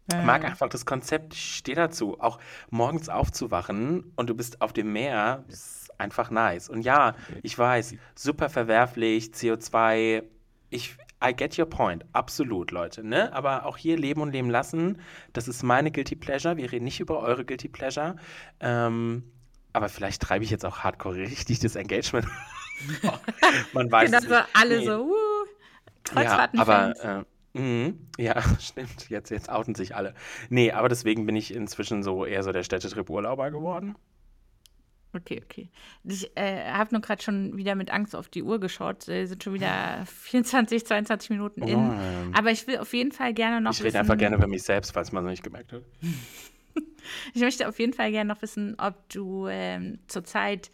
Ich 0.08 0.24
mag 0.24 0.44
einfach 0.44 0.68
das 0.68 0.84
Konzept, 0.84 1.32
ich 1.32 1.56
stehe 1.56 1.76
dazu. 1.76 2.20
Auch 2.20 2.38
morgens 2.70 3.08
aufzuwachen 3.08 4.12
und 4.16 4.28
du 4.28 4.34
bist 4.34 4.60
auf 4.60 4.72
dem 4.72 4.92
Meer, 4.92 5.44
ist 5.48 5.98
einfach 5.98 6.30
nice. 6.30 6.68
Und 6.68 6.82
ja, 6.82 7.14
ich 7.42 7.56
weiß, 7.56 7.94
super 8.14 8.50
verwerflich, 8.50 9.26
CO2. 9.26 10.24
Ich, 10.70 10.96
I 11.22 11.34
get 11.34 11.58
your 11.58 11.66
point. 11.66 12.04
Absolut, 12.12 12.70
Leute. 12.70 13.06
Ne? 13.06 13.32
Aber 13.32 13.66
auch 13.66 13.76
hier 13.76 13.96
leben 13.96 14.20
und 14.20 14.32
leben 14.32 14.50
lassen. 14.50 15.00
Das 15.32 15.48
ist 15.48 15.62
meine 15.62 15.90
Guilty 15.90 16.16
Pleasure. 16.16 16.56
Wir 16.56 16.72
reden 16.72 16.84
nicht 16.84 17.00
über 17.00 17.20
eure 17.20 17.44
Guilty 17.44 17.68
Pleasure. 17.68 18.16
Ähm, 18.60 19.24
aber 19.72 19.88
vielleicht 19.88 20.22
treibe 20.22 20.44
ich 20.44 20.50
jetzt 20.50 20.64
auch 20.64 20.80
hardcore 20.80 21.16
richtig 21.16 21.60
das 21.60 21.76
Engagement. 21.76 22.26
Man 23.72 23.90
weiß 23.90 24.10
genau, 24.10 24.22
es 24.22 24.28
nicht. 24.28 24.48
alle 24.54 24.78
nee. 24.78 24.86
so, 24.86 25.02
uh, 25.04 26.20
ja, 26.20 26.48
aber 26.56 27.24
äh, 27.54 27.58
mh, 27.58 27.94
ja, 28.18 28.42
stimmt. 28.60 29.08
Jetzt, 29.08 29.30
jetzt 29.30 29.48
outen 29.50 29.74
sich 29.74 29.94
alle. 29.94 30.14
Nee, 30.50 30.72
aber 30.72 30.88
deswegen 30.88 31.26
bin 31.26 31.36
ich 31.36 31.54
inzwischen 31.54 32.02
so 32.02 32.26
eher 32.26 32.42
so 32.42 32.52
der 32.52 32.64
Städtetrip-Urlauber 32.64 33.50
geworden. 33.50 33.96
Okay, 35.14 35.42
okay. 35.44 35.68
Ich 36.04 36.34
äh, 36.36 36.70
habe 36.70 36.94
nur 36.94 37.02
gerade 37.02 37.22
schon 37.22 37.56
wieder 37.56 37.74
mit 37.74 37.90
Angst 37.90 38.16
auf 38.16 38.28
die 38.28 38.42
Uhr 38.42 38.58
geschaut. 38.60 39.06
Es 39.08 39.28
sind 39.28 39.44
schon 39.44 39.54
wieder 39.54 40.04
24, 40.06 40.86
22 40.86 41.30
Minuten 41.30 41.62
in. 41.62 41.76
Oh, 41.76 41.92
Aber 42.32 42.50
ich 42.50 42.66
will 42.66 42.78
auf 42.78 42.92
jeden 42.94 43.12
Fall 43.12 43.34
gerne 43.34 43.60
noch. 43.60 43.72
Ich 43.72 43.82
rede 43.82 43.98
einfach 43.98 44.16
gerne 44.16 44.36
über 44.36 44.46
mich 44.46 44.62
selbst, 44.62 44.92
falls 44.92 45.12
man 45.12 45.24
es 45.26 45.30
nicht 45.30 45.42
gemerkt 45.42 45.72
hat. 45.72 45.82
ich 47.34 47.42
möchte 47.42 47.68
auf 47.68 47.78
jeden 47.78 47.92
Fall 47.92 48.10
gerne 48.10 48.32
noch 48.32 48.40
wissen, 48.40 48.74
ob 48.78 49.08
du 49.10 49.48
ähm, 49.48 49.98
zurzeit 50.06 50.70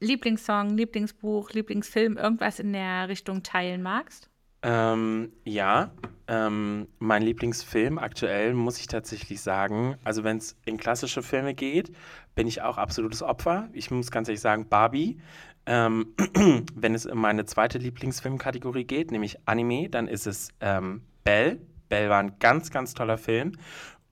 Lieblingssong, 0.00 0.76
Lieblingsbuch, 0.76 1.50
Lieblingsfilm, 1.50 2.16
irgendwas 2.16 2.60
in 2.60 2.72
der 2.72 3.08
Richtung 3.08 3.42
teilen 3.42 3.82
magst. 3.82 4.30
Ähm, 4.62 5.32
ja, 5.44 5.92
ähm, 6.26 6.88
mein 6.98 7.22
Lieblingsfilm 7.22 7.98
aktuell 7.98 8.54
muss 8.54 8.80
ich 8.80 8.88
tatsächlich 8.88 9.40
sagen, 9.40 9.96
also 10.02 10.24
wenn 10.24 10.38
es 10.38 10.56
in 10.64 10.78
klassische 10.78 11.22
Filme 11.22 11.54
geht, 11.54 11.92
bin 12.38 12.46
ich 12.46 12.62
auch 12.62 12.78
absolutes 12.78 13.20
Opfer. 13.20 13.68
Ich 13.72 13.90
muss 13.90 14.12
ganz 14.12 14.28
ehrlich 14.28 14.40
sagen, 14.40 14.68
Barbie. 14.68 15.18
Ähm, 15.66 16.14
wenn 16.76 16.94
es 16.94 17.04
in 17.04 17.18
meine 17.18 17.46
zweite 17.46 17.78
Lieblingsfilmkategorie 17.78 18.84
geht, 18.84 19.10
nämlich 19.10 19.40
Anime, 19.46 19.88
dann 19.88 20.06
ist 20.06 20.28
es 20.28 20.50
ähm, 20.60 21.02
Belle. 21.24 21.58
Belle 21.88 22.08
war 22.10 22.20
ein 22.20 22.38
ganz, 22.38 22.70
ganz 22.70 22.94
toller 22.94 23.18
Film. 23.18 23.56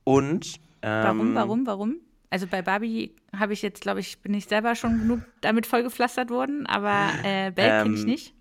Und. 0.03 0.57
Ähm, 0.83 1.05
warum, 1.05 1.35
warum, 1.37 1.67
warum? 1.69 1.97
Also 2.29 2.49
bei 2.49 2.63
Barbie 2.63 3.15
habe 3.33 3.53
ich 3.53 3.63
jetzt, 3.63 3.83
glaube 3.83 4.01
ich, 4.01 4.21
bin 4.23 4.35
ich 4.35 4.47
selber 4.47 4.75
schon 4.75 4.99
genug 4.99 5.21
damit 5.41 5.65
vollgepflastert 5.65 6.29
worden, 6.29 6.67
aber 6.67 7.11
äh, 7.23 7.53
Belle 7.53 7.79
ähm, 7.79 7.83
kenne 7.85 7.95
ich 7.95 8.05
nicht. 8.07 8.35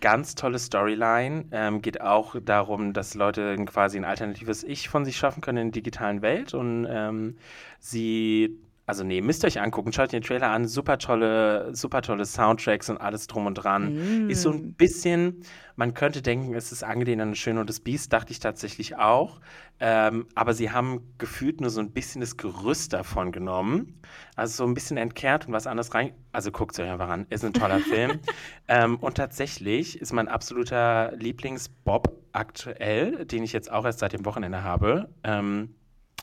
Ganz 0.00 0.36
tolle 0.36 0.58
Storyline. 0.58 1.44
Ähm, 1.52 1.82
geht 1.82 2.00
auch 2.00 2.34
darum, 2.42 2.94
dass 2.94 3.14
Leute 3.14 3.56
quasi 3.66 3.98
ein 3.98 4.06
alternatives 4.06 4.64
Ich 4.64 4.88
von 4.88 5.04
sich 5.04 5.18
schaffen 5.18 5.42
können 5.42 5.58
in 5.58 5.66
der 5.70 5.82
digitalen 5.82 6.22
Welt 6.22 6.54
und 6.54 6.86
ähm, 6.88 7.36
sie 7.78 8.58
also 8.88 9.04
nee, 9.04 9.20
müsst 9.20 9.44
ihr 9.44 9.48
euch 9.48 9.60
angucken, 9.60 9.92
schaut 9.92 10.12
den 10.12 10.22
Trailer 10.22 10.48
an, 10.48 10.66
super 10.66 10.96
tolle, 10.96 11.74
super 11.74 12.00
tolle 12.00 12.24
Soundtracks 12.24 12.88
und 12.88 12.96
alles 12.96 13.26
drum 13.26 13.44
und 13.44 13.54
dran. 13.54 14.24
Mm. 14.24 14.30
Ist 14.30 14.40
so 14.40 14.50
ein 14.50 14.72
bisschen, 14.72 15.42
man 15.76 15.92
könnte 15.92 16.22
denken, 16.22 16.54
es 16.54 16.72
ist 16.72 16.82
angelehnt 16.82 17.20
an 17.20 17.34
Schön 17.34 17.58
und 17.58 17.68
das 17.68 17.80
Biest, 17.80 18.10
dachte 18.14 18.32
ich 18.32 18.38
tatsächlich 18.40 18.96
auch. 18.96 19.42
Ähm, 19.78 20.26
aber 20.34 20.54
sie 20.54 20.70
haben 20.70 21.02
gefühlt 21.18 21.60
nur 21.60 21.68
so 21.68 21.80
ein 21.80 21.90
bisschen 21.90 22.22
das 22.22 22.38
Gerüst 22.38 22.94
davon 22.94 23.30
genommen. 23.30 24.00
Also 24.36 24.64
so 24.64 24.70
ein 24.70 24.72
bisschen 24.72 24.96
entkehrt 24.96 25.46
und 25.46 25.52
was 25.52 25.66
anderes 25.66 25.92
rein. 25.92 26.14
Also 26.32 26.50
guckt 26.50 26.72
es 26.72 26.80
euch 26.80 26.90
einfach 26.90 27.10
an, 27.10 27.26
ist 27.28 27.44
ein 27.44 27.52
toller 27.52 27.80
Film. 27.90 28.20
Ähm, 28.68 28.96
und 28.96 29.18
tatsächlich 29.18 30.00
ist 30.00 30.14
mein 30.14 30.28
absoluter 30.28 31.12
Lieblings-Bob 31.14 32.10
aktuell, 32.32 33.26
den 33.26 33.42
ich 33.42 33.52
jetzt 33.52 33.70
auch 33.70 33.84
erst 33.84 33.98
seit 33.98 34.14
dem 34.14 34.24
Wochenende 34.24 34.62
habe. 34.62 35.10
Ähm, 35.24 35.74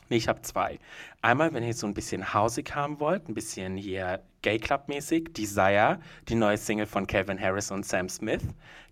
Nee, 0.08 0.16
ich 0.16 0.28
habe 0.28 0.42
zwei. 0.42 0.78
Einmal, 1.20 1.52
wenn 1.52 1.64
ihr 1.64 1.74
so 1.74 1.86
ein 1.86 1.94
bisschen 1.94 2.32
hausig 2.32 2.74
haben 2.74 3.00
wollt, 3.00 3.28
ein 3.28 3.34
bisschen 3.34 3.76
hier 3.76 4.22
Gay 4.42 4.58
Club-mäßig, 4.58 5.32
Desire, 5.34 5.98
die 6.28 6.36
neue 6.36 6.56
Single 6.56 6.86
von 6.86 7.06
Calvin 7.06 7.40
Harris 7.40 7.70
und 7.72 7.84
Sam 7.84 8.08
Smith. 8.08 8.42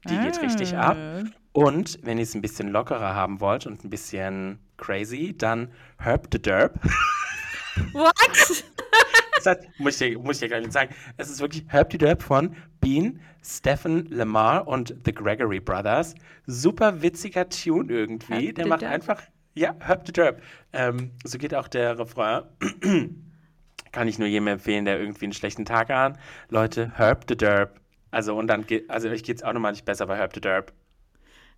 Die 0.09 0.17
ah. 0.17 0.25
geht 0.25 0.43
richtig 0.43 0.77
ab. 0.77 0.97
Ah. 0.97 1.23
Und 1.53 2.01
wenn 2.03 2.19
ihr 2.19 2.25
es 2.25 2.35
ein 2.35 2.43
bisschen 2.43 2.71
lockerer 2.71 3.15
haben 3.15 3.41
wollt 3.41 3.67
und 3.67 3.85
ein 3.85 3.91
bisschen 3.91 4.59
crazy, 4.77 5.35
dann 5.39 5.71
Herb 5.99 6.27
the 6.33 6.43
Derb. 6.43 6.81
What? 7.93 8.13
das 9.45 9.59
muss 9.79 10.01
ich 10.01 10.13
dir, 10.13 10.19
muss 10.19 10.43
ich 10.43 10.49
dir 10.49 10.61
gleich 10.61 10.73
sagen, 10.73 10.93
es 11.17 11.31
ist 11.31 11.41
wirklich 11.41 11.65
Herb 11.69 11.93
the 11.93 11.99
Derb 11.99 12.23
von 12.23 12.57
Bean, 12.81 13.21
Stephen 13.41 14.07
Lamar 14.11 14.67
und 14.67 14.97
The 15.05 15.15
Gregory 15.15 15.61
Brothers. 15.61 16.17
Super 16.47 17.03
witziger 17.03 17.49
Tune 17.49 17.93
irgendwie. 17.93 18.47
Herb 18.47 18.55
Der 18.57 18.67
macht 18.67 18.83
Derb. 18.83 18.93
einfach 18.93 19.23
ja, 19.55 19.75
Herb 19.81 20.07
the 20.07 20.13
Derb. 20.13 20.43
Ähm, 20.73 21.13
so 21.25 21.39
geht 21.39 21.55
auch 21.55 21.69
der 21.69 21.99
Refrain. 21.99 22.45
Kann 23.93 24.09
ich 24.09 24.19
nur 24.19 24.27
jedem 24.27 24.49
empfehlen, 24.49 24.85
der 24.85 24.99
irgendwie 24.99 25.27
einen 25.27 25.33
schlechten 25.33 25.65
Tag 25.65 25.89
hat. 25.89 26.19
Leute, 26.49 26.93
Herb 26.97 27.25
the 27.29 27.37
Derb. 27.37 27.81
Also, 28.11 28.37
und 28.37 28.49
dann 28.49 28.67
geht, 28.67 28.91
also 28.91 29.09
euch 29.09 29.23
geht 29.23 29.39
es 29.39 29.43
auch 29.43 29.53
nochmal 29.53 29.73
nicht 29.73 29.85
besser 29.85 30.07
bei 30.07 30.17
Herb 30.17 30.35
the 30.35 30.41
Derb. 30.41 30.73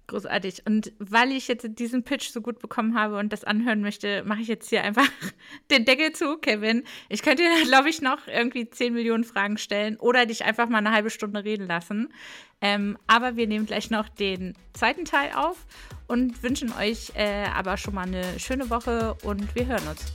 Großartig. 0.09 0.63
Und 0.67 0.93
weil 0.99 1.33
ich 1.33 1.49
jetzt 1.49 1.67
diesen 1.79 2.05
Pitch 2.05 2.31
so 2.31 2.41
gut 2.41 2.61
bekommen 2.61 2.99
habe 2.99 3.19
und 3.19 3.33
das 3.33 3.43
anhören 3.43 3.81
möchte, 3.81 4.23
mache 4.25 4.41
ich 4.41 4.49
jetzt 4.49 4.69
hier 4.69 4.83
einfach 4.83 5.09
den 5.71 5.85
Deckel 5.85 6.13
zu, 6.13 6.37
Kevin. 6.39 6.85
Ich 7.09 7.23
könnte 7.23 7.43
dir, 7.43 7.65
glaube 7.67 7.89
ich, 7.89 8.03
noch 8.03 8.27
irgendwie 8.29 8.71
10 8.71 8.95
Millionen 8.95 9.25
Fragen 9.25 9.59
stellen 9.59 9.97
oder 9.97 10.27
dich 10.27 10.45
einfach 10.45 10.69
mal 10.69 10.79
eine 10.79 10.93
halbe 10.93 11.11
Stunde 11.11 11.45
reden 11.45 11.67
lassen. 11.67 12.13
Ähm, 12.61 12.97
aber 13.07 13.37
wir 13.37 13.47
nehmen 13.47 13.67
gleich 13.67 13.91
noch 13.91 14.09
den 14.09 14.55
zweiten 14.73 15.05
Teil 15.05 15.33
auf 15.35 15.67
und 16.07 16.43
wünschen 16.43 16.73
euch 16.79 17.13
äh, 17.15 17.45
aber 17.55 17.77
schon 17.77 17.95
mal 17.95 18.07
eine 18.07 18.39
schöne 18.39 18.71
Woche 18.71 19.17
und 19.25 19.55
wir 19.55 19.67
hören 19.67 19.87
uns. 19.89 20.13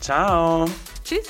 Ciao. 0.00 0.66
Tschüss. 1.02 1.26